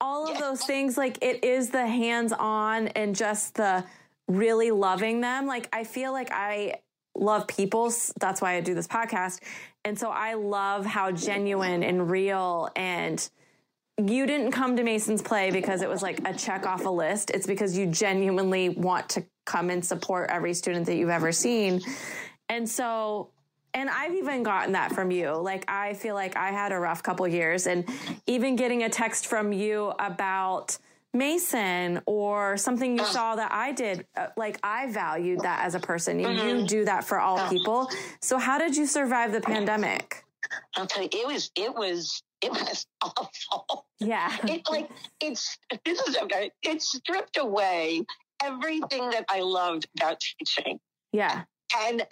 all 0.00 0.30
of 0.30 0.38
those 0.38 0.64
things 0.64 0.96
like 0.96 1.18
it 1.20 1.42
is 1.42 1.70
the 1.70 1.86
hands 1.86 2.32
on 2.32 2.88
and 2.88 3.16
just 3.16 3.54
the 3.56 3.84
really 4.28 4.70
loving 4.70 5.20
them 5.20 5.46
like 5.46 5.68
i 5.72 5.82
feel 5.82 6.12
like 6.12 6.30
i 6.30 6.74
love 7.14 7.46
people. 7.46 7.92
That's 8.18 8.40
why 8.40 8.54
I 8.54 8.60
do 8.60 8.74
this 8.74 8.88
podcast. 8.88 9.40
And 9.84 9.98
so 9.98 10.10
I 10.10 10.34
love 10.34 10.86
how 10.86 11.12
genuine 11.12 11.82
and 11.82 12.10
real 12.10 12.70
and 12.74 13.28
you 13.96 14.26
didn't 14.26 14.50
come 14.50 14.76
to 14.76 14.82
Mason's 14.82 15.22
play 15.22 15.52
because 15.52 15.80
it 15.80 15.88
was 15.88 16.02
like 16.02 16.20
a 16.26 16.34
check 16.34 16.66
off 16.66 16.84
a 16.84 16.90
list. 16.90 17.30
It's 17.30 17.46
because 17.46 17.78
you 17.78 17.86
genuinely 17.86 18.70
want 18.70 19.08
to 19.10 19.24
come 19.44 19.70
and 19.70 19.84
support 19.84 20.30
every 20.30 20.52
student 20.54 20.86
that 20.86 20.96
you've 20.96 21.10
ever 21.10 21.30
seen. 21.30 21.80
And 22.48 22.68
so 22.68 23.30
and 23.74 23.90
I've 23.90 24.14
even 24.14 24.44
gotten 24.44 24.72
that 24.72 24.92
from 24.92 25.10
you. 25.10 25.32
Like 25.32 25.64
I 25.68 25.94
feel 25.94 26.14
like 26.14 26.36
I 26.36 26.50
had 26.50 26.72
a 26.72 26.78
rough 26.78 27.02
couple 27.02 27.26
years 27.26 27.66
and 27.66 27.84
even 28.26 28.56
getting 28.56 28.84
a 28.84 28.88
text 28.88 29.26
from 29.26 29.52
you 29.52 29.92
about 29.98 30.78
Mason 31.14 32.00
or 32.06 32.56
something 32.56 32.98
you 32.98 33.04
saw 33.04 33.36
that 33.36 33.52
I 33.52 33.72
did, 33.72 34.06
uh, 34.16 34.26
like 34.36 34.58
I 34.62 34.90
valued 34.90 35.40
that 35.40 35.64
as 35.64 35.74
a 35.74 35.80
person. 35.80 36.20
And 36.24 36.38
Mm-hmm. 36.38 36.48
you 36.60 36.66
do 36.66 36.84
that 36.84 37.04
for 37.04 37.20
all 37.20 37.48
people. 37.48 37.88
So 38.20 38.38
how 38.38 38.58
did 38.58 38.76
you 38.76 38.86
survive 38.86 39.32
the 39.32 39.40
pandemic? 39.40 40.24
I'll 40.76 40.86
tell 40.86 41.02
you, 41.04 41.08
it 41.12 41.26
was, 41.26 41.50
it 41.56 41.74
was, 41.74 42.22
it 42.42 42.50
was 42.50 42.86
awful. 43.02 43.86
Yeah. 44.00 44.36
It 44.46 44.62
like 44.70 44.90
it's 45.20 45.56
this 45.84 46.00
is 46.00 46.16
okay. 46.16 46.50
It 46.62 46.82
stripped 46.82 47.38
away 47.38 48.02
everything 48.42 49.08
that 49.10 49.24
I 49.28 49.40
loved 49.40 49.86
about 49.96 50.20
teaching. 50.20 50.78
Yeah. 51.12 51.44
And 51.76 52.06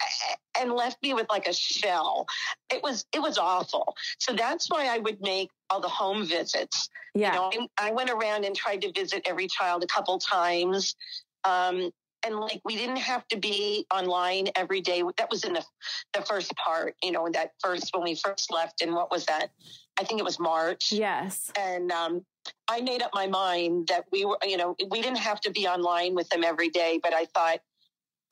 and 0.59 0.71
left 0.73 1.01
me 1.01 1.13
with 1.13 1.27
like 1.29 1.47
a 1.47 1.53
shell. 1.53 2.25
It 2.71 2.81
was 2.83 3.05
it 3.13 3.21
was 3.21 3.37
awful. 3.37 3.95
So 4.19 4.33
that's 4.33 4.69
why 4.69 4.87
I 4.87 4.99
would 4.99 5.21
make 5.21 5.49
all 5.69 5.79
the 5.79 5.89
home 5.89 6.25
visits. 6.25 6.89
Yeah. 7.15 7.49
You 7.51 7.59
know, 7.61 7.67
I, 7.77 7.89
I 7.89 7.91
went 7.91 8.09
around 8.09 8.45
and 8.45 8.55
tried 8.55 8.81
to 8.81 8.91
visit 8.91 9.23
every 9.25 9.47
child 9.47 9.83
a 9.83 9.87
couple 9.87 10.19
times. 10.19 10.95
Um, 11.43 11.91
and 12.25 12.37
like 12.37 12.61
we 12.63 12.75
didn't 12.75 12.97
have 12.97 13.27
to 13.29 13.37
be 13.37 13.85
online 13.93 14.47
every 14.55 14.81
day. 14.81 15.03
That 15.17 15.29
was 15.29 15.43
in 15.43 15.53
the 15.53 15.63
the 16.13 16.21
first 16.21 16.55
part, 16.55 16.95
you 17.03 17.11
know, 17.11 17.27
that 17.33 17.51
first 17.59 17.89
when 17.93 18.03
we 18.03 18.15
first 18.15 18.51
left. 18.51 18.81
And 18.81 18.93
what 18.93 19.11
was 19.11 19.25
that? 19.25 19.49
I 19.99 20.03
think 20.03 20.19
it 20.19 20.23
was 20.23 20.39
March. 20.39 20.91
Yes. 20.91 21.51
And 21.57 21.91
um, 21.91 22.25
I 22.67 22.81
made 22.81 23.01
up 23.01 23.11
my 23.13 23.27
mind 23.27 23.87
that 23.87 24.05
we 24.11 24.25
were, 24.25 24.37
you 24.43 24.57
know, 24.57 24.75
we 24.89 25.01
didn't 25.01 25.19
have 25.19 25.41
to 25.41 25.51
be 25.51 25.67
online 25.67 26.15
with 26.15 26.29
them 26.29 26.43
every 26.43 26.69
day, 26.69 26.99
but 27.01 27.13
I 27.13 27.25
thought 27.25 27.59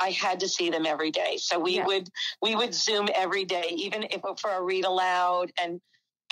I 0.01 0.09
had 0.11 0.39
to 0.39 0.49
see 0.49 0.69
them 0.69 0.85
every 0.85 1.11
day. 1.11 1.37
So 1.37 1.59
we 1.59 1.75
Yeah. 1.75 1.85
would 1.85 2.09
we 2.41 2.55
would 2.55 2.73
Zoom 2.73 3.07
every 3.13 3.45
day, 3.45 3.67
even 3.77 4.03
if 4.03 4.21
for 4.39 4.49
a 4.49 4.61
read 4.61 4.85
aloud. 4.85 5.51
And 5.61 5.79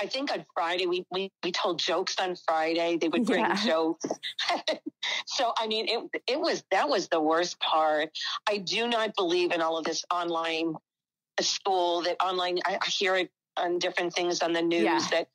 I 0.01 0.08
think 0.08 0.32
on 0.32 0.45
Friday 0.55 0.88
we 0.88 1.05
we, 1.12 1.32
we 1.43 1.51
told 1.51 1.79
jokes 1.79 2.15
on 2.19 2.36
Friday. 2.36 2.97
They 2.97 3.08
would 3.10 3.25
bring 3.25 3.41
Yeah. 3.45 3.55
jokes. 3.65 4.05
so 5.27 5.53
I 5.58 5.67
mean, 5.67 5.88
it 5.88 6.21
it 6.27 6.39
was 6.39 6.63
that 6.71 6.89
was 6.89 7.08
the 7.10 7.21
worst 7.21 7.60
part. 7.60 8.10
I 8.47 8.58
do 8.58 8.88
not 8.88 9.15
believe 9.15 9.51
in 9.51 9.62
all 9.62 9.77
of 9.77 9.86
this 9.86 10.03
online 10.12 10.75
uh, 11.38 11.43
school. 11.43 12.01
That 12.03 12.17
online, 12.23 12.60
I, 12.65 12.79
I 12.82 12.89
hear 12.89 13.15
it 13.15 13.29
on 13.58 13.77
different 13.77 14.13
things 14.13 14.41
on 14.41 14.53
the 14.53 14.62
news 14.62 14.84
Yeah. 14.84 15.08
that 15.12 15.27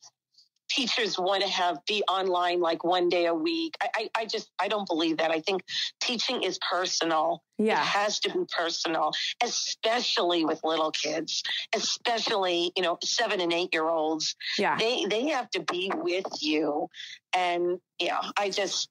teachers 0.68 1.18
want 1.18 1.42
to 1.42 1.48
have 1.48 1.78
be 1.86 2.02
online 2.08 2.60
like 2.60 2.84
one 2.84 3.08
day 3.08 3.26
a 3.26 3.34
week. 3.34 3.74
I, 3.82 3.88
I, 3.94 4.10
I 4.22 4.26
just 4.26 4.50
I 4.58 4.68
don't 4.68 4.86
believe 4.86 5.18
that. 5.18 5.30
I 5.30 5.40
think 5.40 5.62
teaching 6.00 6.42
is 6.42 6.58
personal. 6.70 7.42
Yeah. 7.58 7.80
It 7.80 7.86
has 7.86 8.20
to 8.20 8.32
be 8.32 8.44
personal, 8.56 9.12
especially 9.42 10.44
with 10.44 10.60
little 10.64 10.90
kids, 10.90 11.42
especially, 11.74 12.72
you 12.76 12.82
know, 12.82 12.98
seven 13.02 13.40
and 13.40 13.52
eight 13.52 13.70
year 13.72 13.88
olds. 13.88 14.34
Yeah. 14.58 14.76
They 14.76 15.04
they 15.08 15.28
have 15.28 15.50
to 15.50 15.60
be 15.60 15.90
with 15.94 16.26
you. 16.40 16.88
And 17.34 17.78
yeah, 17.98 18.20
I 18.36 18.50
just 18.50 18.88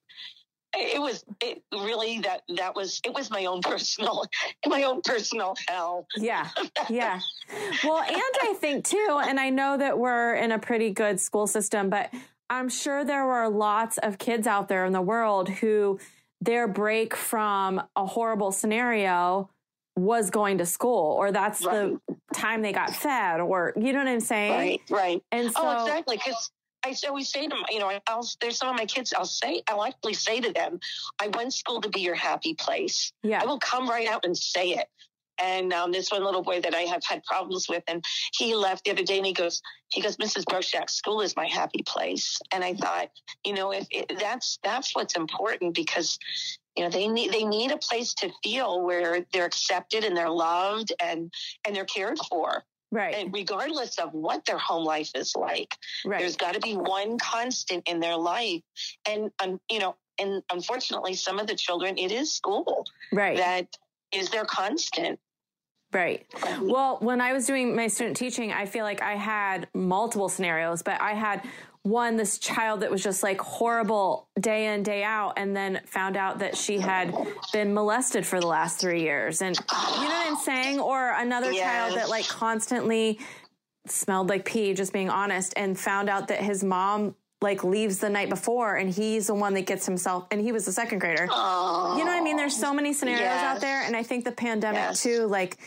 it 0.75 1.01
was 1.01 1.23
it 1.41 1.61
really 1.71 2.19
that 2.19 2.41
that 2.57 2.75
was 2.75 3.01
it 3.05 3.13
was 3.13 3.29
my 3.29 3.45
own 3.45 3.61
personal 3.63 4.23
my 4.67 4.83
own 4.83 5.01
personal 5.01 5.55
hell. 5.67 6.07
Yeah. 6.15 6.49
Yeah. 6.89 7.19
Well, 7.83 7.99
and 7.99 8.21
I 8.41 8.53
think 8.59 8.85
too, 8.85 9.21
and 9.23 9.39
I 9.39 9.49
know 9.49 9.77
that 9.77 9.97
we're 9.97 10.35
in 10.35 10.51
a 10.51 10.59
pretty 10.59 10.91
good 10.91 11.19
school 11.19 11.47
system, 11.47 11.89
but 11.89 12.09
I'm 12.49 12.67
sure 12.67 13.05
there 13.05 13.25
were 13.25 13.47
lots 13.47 13.97
of 13.99 14.17
kids 14.17 14.47
out 14.47 14.67
there 14.67 14.85
in 14.85 14.91
the 14.91 15.01
world 15.01 15.47
who 15.49 15.99
their 16.41 16.67
break 16.67 17.15
from 17.15 17.81
a 17.95 18.05
horrible 18.05 18.51
scenario 18.51 19.49
was 19.95 20.29
going 20.29 20.57
to 20.57 20.65
school 20.65 21.15
or 21.17 21.31
that's 21.31 21.59
the 21.59 21.99
time 22.33 22.61
they 22.61 22.73
got 22.73 22.93
fed 22.93 23.39
or 23.39 23.73
you 23.77 23.93
know 23.93 23.99
what 23.99 24.07
I'm 24.07 24.19
saying? 24.19 24.51
Right, 24.51 24.81
right. 24.89 25.23
And 25.31 25.47
oh, 25.49 25.51
so 25.51 25.61
oh, 25.63 25.85
exactly. 25.85 26.17
Because 26.17 26.51
I 26.85 26.95
always 27.07 27.29
say 27.29 27.43
to 27.43 27.49
them, 27.49 27.63
you 27.69 27.79
know, 27.79 27.99
I'll, 28.07 28.27
there's 28.41 28.57
some 28.57 28.69
of 28.69 28.75
my 28.75 28.85
kids, 28.85 29.13
I'll 29.13 29.25
say, 29.25 29.61
I'll 29.67 29.83
actually 29.83 30.13
say 30.13 30.41
to 30.41 30.51
them, 30.51 30.79
I 31.21 31.27
want 31.27 31.53
school 31.53 31.81
to 31.81 31.89
be 31.89 32.01
your 32.01 32.15
happy 32.15 32.53
place. 32.53 33.13
yeah. 33.23 33.41
I 33.41 33.45
will 33.45 33.59
come 33.59 33.89
right 33.89 34.07
out 34.07 34.25
and 34.25 34.37
say 34.37 34.71
it. 34.71 34.87
And 35.41 35.73
um, 35.73 35.91
this 35.91 36.11
one 36.11 36.23
little 36.23 36.43
boy 36.43 36.61
that 36.61 36.75
I 36.75 36.81
have 36.81 37.03
had 37.03 37.23
problems 37.23 37.67
with, 37.67 37.83
and 37.87 38.03
he 38.33 38.53
left 38.53 38.85
the 38.85 38.91
other 38.91 39.03
day, 39.03 39.17
and 39.17 39.25
he 39.25 39.33
goes, 39.33 39.61
he 39.89 40.01
goes, 40.01 40.17
Mrs. 40.17 40.43
Broschak, 40.45 40.89
school 40.89 41.21
is 41.21 41.35
my 41.35 41.47
happy 41.47 41.83
place. 41.85 42.39
And 42.53 42.63
I 42.63 42.75
thought, 42.75 43.09
you 43.43 43.53
know, 43.53 43.71
if 43.71 43.87
it, 43.89 44.13
that's 44.19 44.59
that's 44.63 44.95
what's 44.95 45.15
important 45.15 45.73
because, 45.73 46.19
you 46.75 46.83
know, 46.83 46.89
they 46.89 47.07
need 47.07 47.31
they 47.31 47.45
need 47.45 47.71
a 47.71 47.77
place 47.77 48.13
to 48.15 48.31
feel 48.43 48.83
where 48.83 49.25
they're 49.33 49.45
accepted 49.45 50.03
and 50.03 50.15
they're 50.15 50.29
loved 50.29 50.93
and 51.01 51.33
and 51.65 51.75
they're 51.75 51.85
cared 51.85 52.19
for, 52.29 52.63
Right. 52.93 53.15
and 53.15 53.33
regardless 53.33 53.97
of 53.97 54.13
what 54.13 54.45
their 54.45 54.59
home 54.59 54.83
life 54.85 55.11
is 55.15 55.35
like. 55.35 55.75
Right. 56.05 56.19
There's 56.19 56.35
got 56.35 56.53
to 56.53 56.59
be 56.59 56.75
one 56.75 57.17
constant 57.17 57.87
in 57.87 57.99
their 57.99 58.15
life, 58.15 58.61
and 59.07 59.31
um, 59.41 59.59
you 59.69 59.79
know, 59.79 59.95
and 60.19 60.43
unfortunately, 60.51 61.15
some 61.15 61.39
of 61.39 61.47
the 61.47 61.55
children, 61.55 61.97
it 61.97 62.11
is 62.11 62.31
school 62.31 62.85
Right. 63.11 63.37
that 63.37 63.67
is 64.11 64.29
their 64.29 64.45
constant. 64.45 65.19
Right. 65.93 66.25
Well, 66.61 66.97
when 67.01 67.21
I 67.21 67.33
was 67.33 67.45
doing 67.45 67.75
my 67.75 67.87
student 67.87 68.17
teaching, 68.17 68.51
I 68.51 68.65
feel 68.65 68.83
like 68.83 69.01
I 69.01 69.13
had 69.15 69.67
multiple 69.73 70.27
scenarios, 70.29 70.81
but 70.81 70.99
I 71.01 71.13
had 71.13 71.43
one, 71.83 72.15
this 72.15 72.37
child 72.37 72.79
that 72.79 72.89
was 72.89 73.03
just 73.03 73.23
like 73.23 73.41
horrible 73.41 74.27
day 74.39 74.73
in, 74.73 74.83
day 74.83 75.03
out, 75.03 75.33
and 75.37 75.55
then 75.55 75.81
found 75.85 76.15
out 76.15 76.39
that 76.39 76.55
she 76.55 76.79
had 76.79 77.13
been 77.51 77.73
molested 77.73 78.25
for 78.25 78.39
the 78.39 78.47
last 78.47 78.79
three 78.79 79.01
years. 79.01 79.41
And 79.41 79.55
you 79.57 79.63
know 80.03 80.07
what 80.09 80.27
I'm 80.29 80.37
saying? 80.37 80.79
Or 80.79 81.11
another 81.11 81.51
child 81.53 81.97
that 81.97 82.07
like 82.09 82.27
constantly 82.27 83.19
smelled 83.85 84.29
like 84.29 84.45
pee, 84.45 84.73
just 84.73 84.93
being 84.93 85.09
honest, 85.09 85.53
and 85.57 85.77
found 85.77 86.09
out 86.09 86.29
that 86.29 86.39
his 86.41 86.63
mom 86.63 87.15
like 87.41 87.65
leaves 87.65 87.97
the 87.99 88.09
night 88.09 88.29
before 88.29 88.77
and 88.77 88.89
he's 88.89 89.27
the 89.27 89.33
one 89.33 89.53
that 89.53 89.65
gets 89.65 89.85
himself 89.85 90.25
and 90.31 90.39
he 90.39 90.53
was 90.53 90.65
a 90.65 90.71
second 90.71 90.99
grader. 90.99 91.27
Oh, 91.29 91.95
You 91.97 92.05
know 92.05 92.11
what 92.11 92.17
I 92.17 92.23
mean? 92.23 92.37
There's 92.37 92.55
so 92.57 92.73
many 92.73 92.93
scenarios 92.93 93.27
out 93.27 93.59
there. 93.59 93.83
And 93.83 93.97
I 93.97 94.03
think 94.03 94.23
the 94.23 94.31
pandemic 94.31 94.79
Yes. 94.79 95.03
too, 95.03 95.25
like 95.27 95.57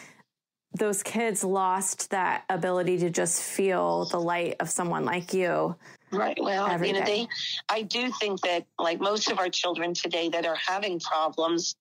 those 0.78 1.02
kids 1.02 1.42
lost 1.42 2.10
that 2.10 2.44
ability 2.48 2.98
to 2.98 3.10
just 3.10 3.42
feel 3.42 4.06
the 4.06 4.20
light 4.20 4.56
of 4.60 4.68
someone 4.68 5.04
like 5.04 5.32
you. 5.32 5.74
right. 6.12 6.38
Well, 6.40 6.84
you 6.84 6.92
know, 6.92 7.04
day. 7.04 7.26
I 7.68 7.82
do 7.82 8.10
think 8.12 8.40
that, 8.42 8.66
like 8.78 9.00
most 9.00 9.30
of 9.30 9.38
our 9.38 9.48
children 9.48 9.94
today 9.94 10.28
that 10.30 10.46
are 10.46 10.56
having 10.56 11.00
problems, 11.00 11.76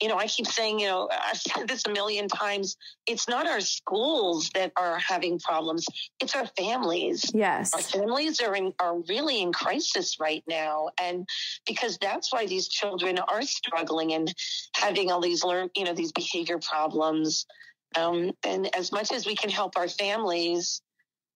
you 0.00 0.08
know, 0.08 0.16
I 0.16 0.26
keep 0.26 0.46
saying, 0.46 0.78
you 0.78 0.86
know, 0.86 1.08
I've 1.10 1.38
said 1.38 1.66
this 1.66 1.84
a 1.86 1.90
million 1.90 2.28
times. 2.28 2.76
It's 3.06 3.28
not 3.28 3.48
our 3.48 3.60
schools 3.60 4.50
that 4.54 4.72
are 4.76 4.98
having 4.98 5.40
problems; 5.40 5.86
it's 6.20 6.36
our 6.36 6.46
families. 6.46 7.24
Yes, 7.34 7.74
our 7.74 7.80
families 7.80 8.40
are 8.40 8.54
in, 8.54 8.72
are 8.78 9.00
really 9.08 9.42
in 9.42 9.52
crisis 9.52 10.18
right 10.20 10.44
now, 10.48 10.90
and 11.00 11.26
because 11.66 11.98
that's 11.98 12.32
why 12.32 12.46
these 12.46 12.68
children 12.68 13.18
are 13.18 13.42
struggling 13.42 14.12
and 14.12 14.32
having 14.76 15.10
all 15.10 15.20
these 15.20 15.42
learn, 15.42 15.68
you 15.74 15.84
know, 15.84 15.94
these 15.94 16.12
behavior 16.12 16.58
problems. 16.58 17.46
Um, 17.96 18.32
and 18.44 18.74
as 18.76 18.92
much 18.92 19.12
as 19.12 19.26
we 19.26 19.34
can 19.34 19.50
help 19.50 19.76
our 19.76 19.88
families 19.88 20.82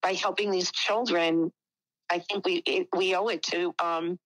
by 0.03 0.13
helping 0.13 0.51
these 0.51 0.71
children, 0.71 1.53
I 2.11 2.19
think 2.19 2.45
we 2.45 2.63
it, 2.67 2.89
we 2.95 3.15
owe 3.15 3.29
it 3.29 3.43
to 3.45 3.75
um, 3.83 4.19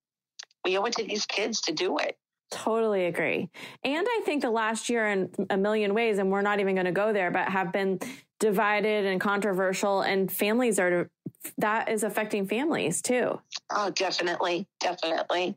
we 0.64 0.76
owe 0.76 0.84
it 0.84 0.94
to 0.94 1.04
these 1.04 1.26
kids 1.26 1.60
to 1.62 1.72
do 1.72 1.98
it. 1.98 2.16
Totally 2.50 3.06
agree. 3.06 3.50
And 3.82 4.06
I 4.08 4.22
think 4.24 4.42
the 4.42 4.50
last 4.50 4.88
year 4.88 5.08
in 5.08 5.30
a 5.50 5.56
million 5.56 5.94
ways, 5.94 6.18
and 6.18 6.30
we're 6.30 6.42
not 6.42 6.60
even 6.60 6.74
going 6.76 6.86
to 6.86 6.92
go 6.92 7.12
there, 7.12 7.32
but 7.32 7.48
have 7.48 7.72
been 7.72 7.98
divided 8.38 9.04
and 9.04 9.20
controversial, 9.20 10.02
and 10.02 10.30
families 10.30 10.78
are 10.78 11.10
that 11.58 11.88
is 11.88 12.02
affecting 12.02 12.46
families 12.46 13.02
too. 13.02 13.40
Oh, 13.70 13.90
definitely, 13.90 14.66
definitely. 14.80 15.56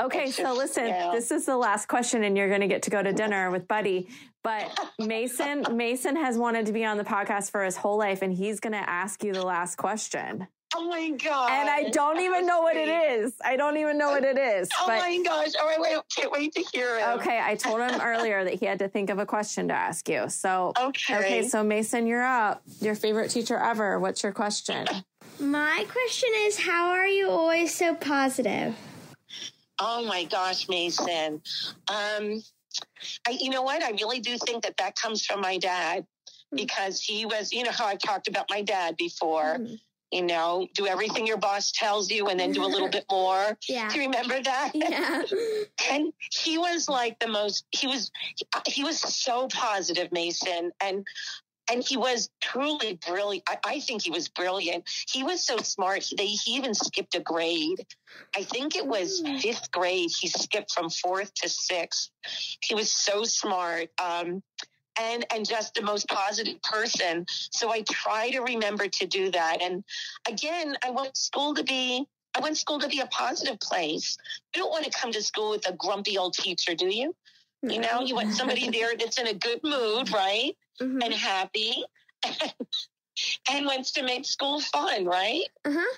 Okay, 0.00 0.30
so 0.30 0.54
listen, 0.54 0.86
yeah. 0.86 1.10
this 1.12 1.30
is 1.30 1.46
the 1.46 1.56
last 1.56 1.88
question, 1.88 2.24
and 2.24 2.36
you're 2.36 2.48
going 2.48 2.60
to 2.60 2.68
get 2.68 2.82
to 2.82 2.90
go 2.90 3.02
to 3.02 3.12
dinner 3.12 3.50
with 3.50 3.66
Buddy. 3.68 4.08
But 4.42 4.78
Mason, 4.98 5.64
Mason 5.76 6.16
has 6.16 6.38
wanted 6.38 6.66
to 6.66 6.72
be 6.72 6.84
on 6.84 6.96
the 6.96 7.04
podcast 7.04 7.50
for 7.50 7.62
his 7.62 7.76
whole 7.76 7.98
life, 7.98 8.22
and 8.22 8.32
he's 8.32 8.58
going 8.60 8.72
to 8.72 8.88
ask 8.90 9.22
you 9.22 9.32
the 9.34 9.44
last 9.44 9.76
question. 9.76 10.46
Oh 10.74 10.88
my 10.88 11.10
god! 11.10 11.50
And 11.50 11.68
I 11.68 11.90
don't 11.90 12.20
even 12.20 12.46
know 12.46 12.60
what 12.62 12.76
it 12.76 12.88
is. 12.88 13.34
I 13.44 13.56
don't 13.56 13.76
even 13.76 13.98
know 13.98 14.10
what 14.10 14.22
it 14.24 14.38
is. 14.38 14.68
Oh 14.78 14.84
But 14.86 14.98
my 15.00 15.20
gosh! 15.24 15.48
All 15.60 15.66
right, 15.66 15.80
wait, 15.80 15.98
can't 16.16 16.30
wait 16.30 16.52
to 16.54 16.62
hear 16.72 16.96
it. 16.96 17.06
okay, 17.18 17.40
I 17.42 17.56
told 17.56 17.80
him 17.80 18.00
earlier 18.00 18.44
that 18.44 18.54
he 18.54 18.66
had 18.66 18.78
to 18.78 18.88
think 18.88 19.10
of 19.10 19.18
a 19.18 19.26
question 19.26 19.66
to 19.68 19.74
ask 19.74 20.08
you. 20.08 20.28
So 20.28 20.72
Okay. 20.80 21.16
okay, 21.18 21.42
so 21.48 21.64
Mason, 21.64 22.06
you're 22.06 22.24
up. 22.24 22.62
Your 22.80 22.94
favorite 22.94 23.30
teacher 23.32 23.58
ever. 23.58 23.98
What's 23.98 24.22
your 24.22 24.30
question? 24.32 24.86
My 25.40 25.84
question 25.90 26.28
is 26.42 26.56
how 26.60 26.90
are 26.90 27.06
you 27.06 27.28
always 27.28 27.74
so 27.74 27.94
positive? 27.96 28.76
Oh 29.80 30.04
my 30.06 30.22
gosh, 30.24 30.68
Mason. 30.68 31.42
Um, 31.88 32.42
I, 33.26 33.32
you 33.40 33.50
know 33.50 33.62
what? 33.62 33.82
I 33.82 33.90
really 33.90 34.20
do 34.20 34.36
think 34.38 34.62
that 34.64 34.76
that 34.78 34.96
comes 34.96 35.24
from 35.24 35.40
my 35.40 35.58
dad 35.58 36.06
because 36.52 37.00
he 37.00 37.26
was, 37.26 37.52
you 37.52 37.62
know, 37.62 37.70
how 37.70 37.86
I've 37.86 37.98
talked 37.98 38.28
about 38.28 38.46
my 38.50 38.62
dad 38.62 38.96
before. 38.96 39.58
Mhm. 39.58 39.78
You 40.12 40.22
know, 40.22 40.66
do 40.74 40.88
everything 40.88 41.24
your 41.24 41.36
boss 41.36 41.70
tells 41.70 42.10
you 42.10 42.26
and 42.26 42.40
then 42.40 42.50
do 42.50 42.64
a 42.64 42.66
little 42.66 42.88
bit 42.98 43.04
more. 43.08 43.56
Yeah. 43.68 43.88
Do 43.88 44.00
you 44.00 44.06
remember 44.06 44.42
that? 44.42 44.72
Yeah. 44.74 45.22
and 45.92 46.12
he 46.32 46.58
was 46.58 46.88
like 46.88 47.20
the 47.20 47.28
most 47.28 47.64
he 47.70 47.86
was 47.86 48.10
he 48.66 48.82
was 48.82 48.98
so 48.98 49.46
positive 49.46 50.10
mason 50.10 50.72
and 50.80 51.06
and 51.70 51.84
he 51.86 51.96
was 51.96 52.30
truly 52.40 52.98
brilliant. 53.06 53.44
I, 53.48 53.58
I, 53.64 53.80
think 53.80 54.02
he 54.02 54.10
was 54.10 54.28
brilliant. 54.28 54.84
He 55.08 55.22
was 55.22 55.44
so 55.44 55.58
smart. 55.58 56.04
They, 56.16 56.26
he 56.26 56.56
even 56.56 56.74
skipped 56.74 57.14
a 57.14 57.20
grade. 57.20 57.86
I 58.36 58.42
think 58.42 58.76
it 58.76 58.86
was 58.86 59.22
mm. 59.22 59.40
fifth 59.40 59.70
grade. 59.70 60.10
He 60.18 60.28
skipped 60.28 60.72
from 60.72 60.90
fourth 60.90 61.32
to 61.34 61.48
sixth. 61.48 62.10
He 62.62 62.74
was 62.74 62.90
so 62.90 63.24
smart. 63.24 63.88
Um, 64.02 64.42
and 65.00 65.24
and 65.32 65.48
just 65.48 65.74
the 65.74 65.82
most 65.82 66.08
positive 66.08 66.60
person. 66.62 67.24
So 67.28 67.72
I 67.72 67.82
try 67.82 68.30
to 68.30 68.40
remember 68.40 68.88
to 68.88 69.06
do 69.06 69.30
that. 69.30 69.62
And 69.62 69.84
again, 70.28 70.76
I 70.84 70.90
want 70.90 71.16
school 71.16 71.54
to 71.54 71.62
be 71.62 72.06
I 72.34 72.40
want 72.40 72.56
school 72.58 72.78
to 72.80 72.88
be 72.88 73.00
a 73.00 73.06
positive 73.06 73.58
place. 73.60 74.16
You 74.54 74.62
don't 74.62 74.70
want 74.70 74.84
to 74.84 74.90
come 74.90 75.12
to 75.12 75.22
school 75.22 75.50
with 75.50 75.68
a 75.68 75.72
grumpy 75.72 76.18
old 76.18 76.34
teacher, 76.34 76.74
do 76.74 76.86
you? 76.86 77.14
You 77.62 77.80
know, 77.80 78.00
you 78.04 78.14
want 78.14 78.32
somebody 78.34 78.68
there 78.70 78.96
that's 78.96 79.18
in 79.18 79.26
a 79.26 79.34
good 79.34 79.60
mood, 79.62 80.12
right? 80.12 80.56
Mm-hmm. 80.80 81.02
And 81.02 81.14
happy 81.14 81.84
and 83.50 83.66
wants 83.66 83.92
to 83.92 84.02
make 84.02 84.24
school 84.24 84.60
fun, 84.60 85.04
right? 85.04 85.44
Uh-huh. 85.64 85.96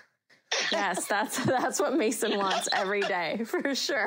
yes, 0.70 1.06
that's 1.08 1.44
that's 1.44 1.80
what 1.80 1.94
Mason 1.96 2.36
wants 2.36 2.68
every 2.72 3.02
day 3.02 3.42
for 3.44 3.74
sure. 3.74 4.06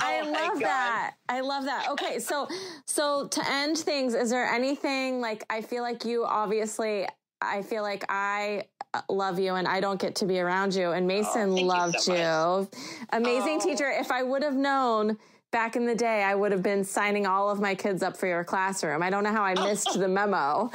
I 0.00 0.22
oh 0.22 0.30
love 0.30 0.60
that. 0.60 1.14
I 1.28 1.40
love 1.40 1.64
that. 1.64 1.88
Okay, 1.90 2.18
so 2.18 2.48
so 2.86 3.28
to 3.28 3.50
end 3.50 3.78
things, 3.78 4.14
is 4.14 4.30
there 4.30 4.46
anything 4.46 5.20
like 5.20 5.44
I 5.50 5.62
feel 5.62 5.82
like 5.82 6.04
you 6.04 6.24
obviously 6.24 7.06
I 7.40 7.62
feel 7.62 7.82
like 7.82 8.04
I 8.08 8.64
uh, 8.94 9.00
love 9.08 9.38
you 9.38 9.54
and 9.54 9.66
I 9.66 9.80
don't 9.80 10.00
get 10.00 10.14
to 10.16 10.26
be 10.26 10.40
around 10.40 10.74
you 10.74 10.92
and 10.92 11.06
Mason 11.06 11.50
oh, 11.50 11.62
loved 11.62 11.94
you, 11.94 12.00
so 12.00 12.68
you. 12.72 12.80
Amazing 13.12 13.60
oh. 13.60 13.64
teacher. 13.64 13.90
If 13.90 14.10
I 14.10 14.22
would 14.22 14.42
have 14.42 14.54
known 14.54 15.18
back 15.54 15.76
in 15.76 15.86
the 15.86 15.94
day, 15.94 16.24
I 16.24 16.34
would 16.34 16.50
have 16.50 16.64
been 16.64 16.82
signing 16.82 17.26
all 17.26 17.48
of 17.48 17.60
my 17.60 17.76
kids 17.76 18.02
up 18.02 18.16
for 18.16 18.26
your 18.26 18.42
classroom. 18.42 19.04
I 19.04 19.08
don't 19.08 19.22
know 19.22 19.30
how 19.30 19.44
I 19.44 19.54
missed 19.54 19.88
the 19.98 20.08
memo. 20.08 20.62
Um, 20.62 20.70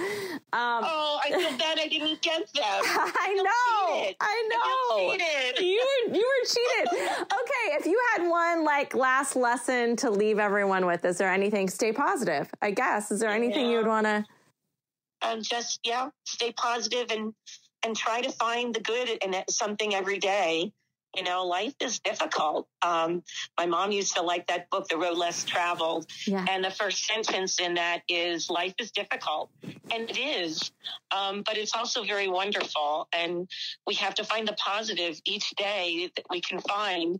oh, 0.54 1.20
I 1.22 1.32
feel 1.32 1.58
bad 1.58 1.78
I 1.78 1.88
didn't 1.90 2.22
get 2.22 2.48
them. 2.54 2.64
I 2.64 3.34
know. 3.36 4.14
I 4.22 4.50
know. 4.50 5.62
You 5.62 5.86
were 6.08 6.16
you 6.16 6.26
were 6.26 6.46
cheated. 6.48 7.10
okay, 7.22 7.76
if 7.78 7.86
you 7.86 8.02
had 8.16 8.30
one 8.30 8.64
like 8.64 8.96
last 8.96 9.36
lesson 9.36 9.98
to 9.98 10.10
leave 10.10 10.40
everyone 10.40 10.86
with, 10.86 11.04
is 11.04 11.18
there 11.18 11.30
anything? 11.30 11.70
Stay 11.70 11.92
positive. 11.92 12.50
I 12.62 12.72
guess. 12.72 13.12
Is 13.12 13.20
there 13.20 13.32
anything 13.32 13.66
yeah. 13.66 13.72
you 13.72 13.78
would 13.80 13.88
want 13.88 14.06
to? 14.06 14.26
Um, 15.22 15.42
just 15.42 15.82
yeah, 15.84 16.08
stay 16.24 16.54
positive 16.54 17.12
and 17.12 17.34
and 17.84 17.98
try 17.98 18.22
to 18.22 18.32
find 18.32 18.74
the 18.74 18.80
good 18.80 19.10
in 19.10 19.36
something 19.50 19.94
every 19.94 20.20
day 20.20 20.72
you 21.16 21.24
know, 21.24 21.46
life 21.46 21.74
is 21.82 22.00
difficult. 22.00 22.68
Um, 22.82 23.24
my 23.58 23.66
mom 23.66 23.92
used 23.92 24.16
to 24.16 24.22
like 24.22 24.48
that 24.48 24.70
book, 24.70 24.88
The 24.88 24.98
Road 24.98 25.18
Less 25.18 25.44
Traveled. 25.44 26.06
Yeah. 26.28 26.46
And 26.50 26.64
the 26.64 26.70
first 26.70 27.06
sentence 27.06 27.60
in 27.60 27.76
that 27.76 28.04
is 28.08 28.50
life 28.50 28.76
is 28.80 28.92
difficult. 28.92 29.50
And 29.64 30.10
it 30.10 30.18
is. 30.18 30.72
Um, 31.12 31.42
but 31.42 31.58
it's 31.58 31.76
also 31.76 32.04
very 32.04 32.28
wonderful. 32.28 33.08
And 33.12 33.50
we 33.88 33.96
have 33.96 34.16
to 34.16 34.24
find 34.24 34.48
the 34.48 34.54
positive 34.54 35.20
each 35.26 35.50
day 35.52 36.12
that 36.16 36.26
we 36.30 36.42
can 36.42 36.60
find 36.62 37.20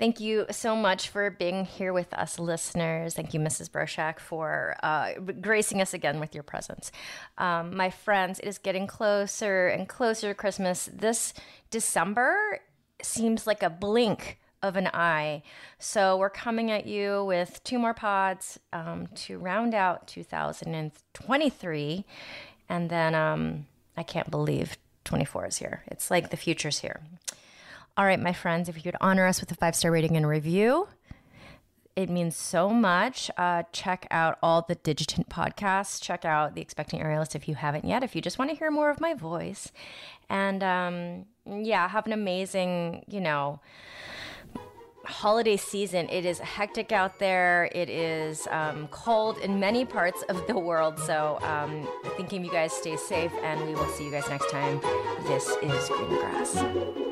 Thank 0.00 0.18
you 0.18 0.46
so 0.50 0.74
much 0.74 1.10
for 1.10 1.28
being 1.28 1.66
here 1.66 1.92
with 1.92 2.14
us, 2.14 2.38
listeners. 2.38 3.12
Thank 3.12 3.34
you, 3.34 3.40
Mrs. 3.40 3.68
Broschak, 3.68 4.18
for 4.18 4.74
uh, 4.82 5.12
gracing 5.42 5.82
us 5.82 5.92
again 5.92 6.20
with 6.20 6.34
your 6.34 6.42
presence. 6.42 6.90
Um, 7.36 7.76
my 7.76 7.90
friends, 7.90 8.38
it 8.38 8.48
is 8.48 8.56
getting 8.56 8.86
closer 8.86 9.68
and 9.68 9.86
closer 9.86 10.28
to 10.28 10.34
Christmas. 10.34 10.88
This 10.90 11.34
December 11.70 12.60
seems 13.02 13.46
like 13.46 13.62
a 13.62 13.70
blink 13.70 14.38
of 14.62 14.76
an 14.76 14.88
eye. 14.92 15.42
So 15.78 16.16
we're 16.16 16.30
coming 16.30 16.70
at 16.70 16.86
you 16.86 17.24
with 17.24 17.62
two 17.64 17.78
more 17.78 17.94
pods 17.94 18.58
um, 18.72 19.08
to 19.14 19.38
round 19.38 19.74
out 19.74 20.06
2023. 20.06 22.04
And 22.68 22.90
then 22.90 23.14
um, 23.14 23.66
I 23.96 24.02
can't 24.02 24.30
believe 24.30 24.76
24 25.04 25.46
is 25.46 25.56
here. 25.56 25.82
It's 25.86 26.10
like 26.10 26.30
the 26.30 26.36
future's 26.36 26.80
here. 26.80 27.00
All 27.96 28.04
right, 28.04 28.20
my 28.20 28.32
friends, 28.32 28.68
if 28.68 28.76
you 28.76 28.82
could 28.82 28.96
honor 29.00 29.26
us 29.26 29.40
with 29.40 29.50
a 29.50 29.54
five 29.54 29.74
star 29.74 29.90
rating 29.90 30.16
and 30.16 30.28
review, 30.28 30.88
it 31.96 32.08
means 32.08 32.36
so 32.36 32.70
much. 32.70 33.30
Uh, 33.36 33.64
check 33.72 34.06
out 34.10 34.38
all 34.42 34.62
the 34.62 34.76
Digitent 34.76 35.28
podcasts. 35.28 36.00
Check 36.00 36.24
out 36.24 36.54
the 36.54 36.60
Expecting 36.60 37.00
Aerialist 37.00 37.34
if 37.34 37.48
you 37.48 37.56
haven't 37.56 37.84
yet. 37.84 38.04
If 38.04 38.14
you 38.14 38.22
just 38.22 38.38
want 38.38 38.50
to 38.50 38.56
hear 38.56 38.70
more 38.70 38.90
of 38.90 39.00
my 39.00 39.12
voice, 39.12 39.72
and 40.28 40.62
um, 40.62 41.26
yeah, 41.50 41.88
have 41.88 42.06
an 42.06 42.12
amazing, 42.12 43.04
you 43.08 43.20
know, 43.20 43.60
holiday 45.04 45.56
season. 45.56 46.08
It 46.08 46.24
is 46.24 46.38
hectic 46.38 46.92
out 46.92 47.18
there. 47.18 47.68
It 47.72 47.90
is 47.90 48.46
um, 48.50 48.88
cold 48.88 49.38
in 49.38 49.58
many 49.58 49.84
parts 49.84 50.22
of 50.28 50.46
the 50.46 50.58
world. 50.58 50.98
So, 51.00 51.38
um, 51.42 51.88
thinking 52.16 52.44
you 52.44 52.50
guys 52.50 52.72
stay 52.72 52.96
safe, 52.96 53.32
and 53.42 53.66
we 53.66 53.74
will 53.74 53.88
see 53.88 54.04
you 54.04 54.10
guys 54.10 54.28
next 54.28 54.50
time. 54.50 54.80
This 55.26 55.48
is 55.62 55.88
Green 55.88 56.18
Grass. 56.18 57.09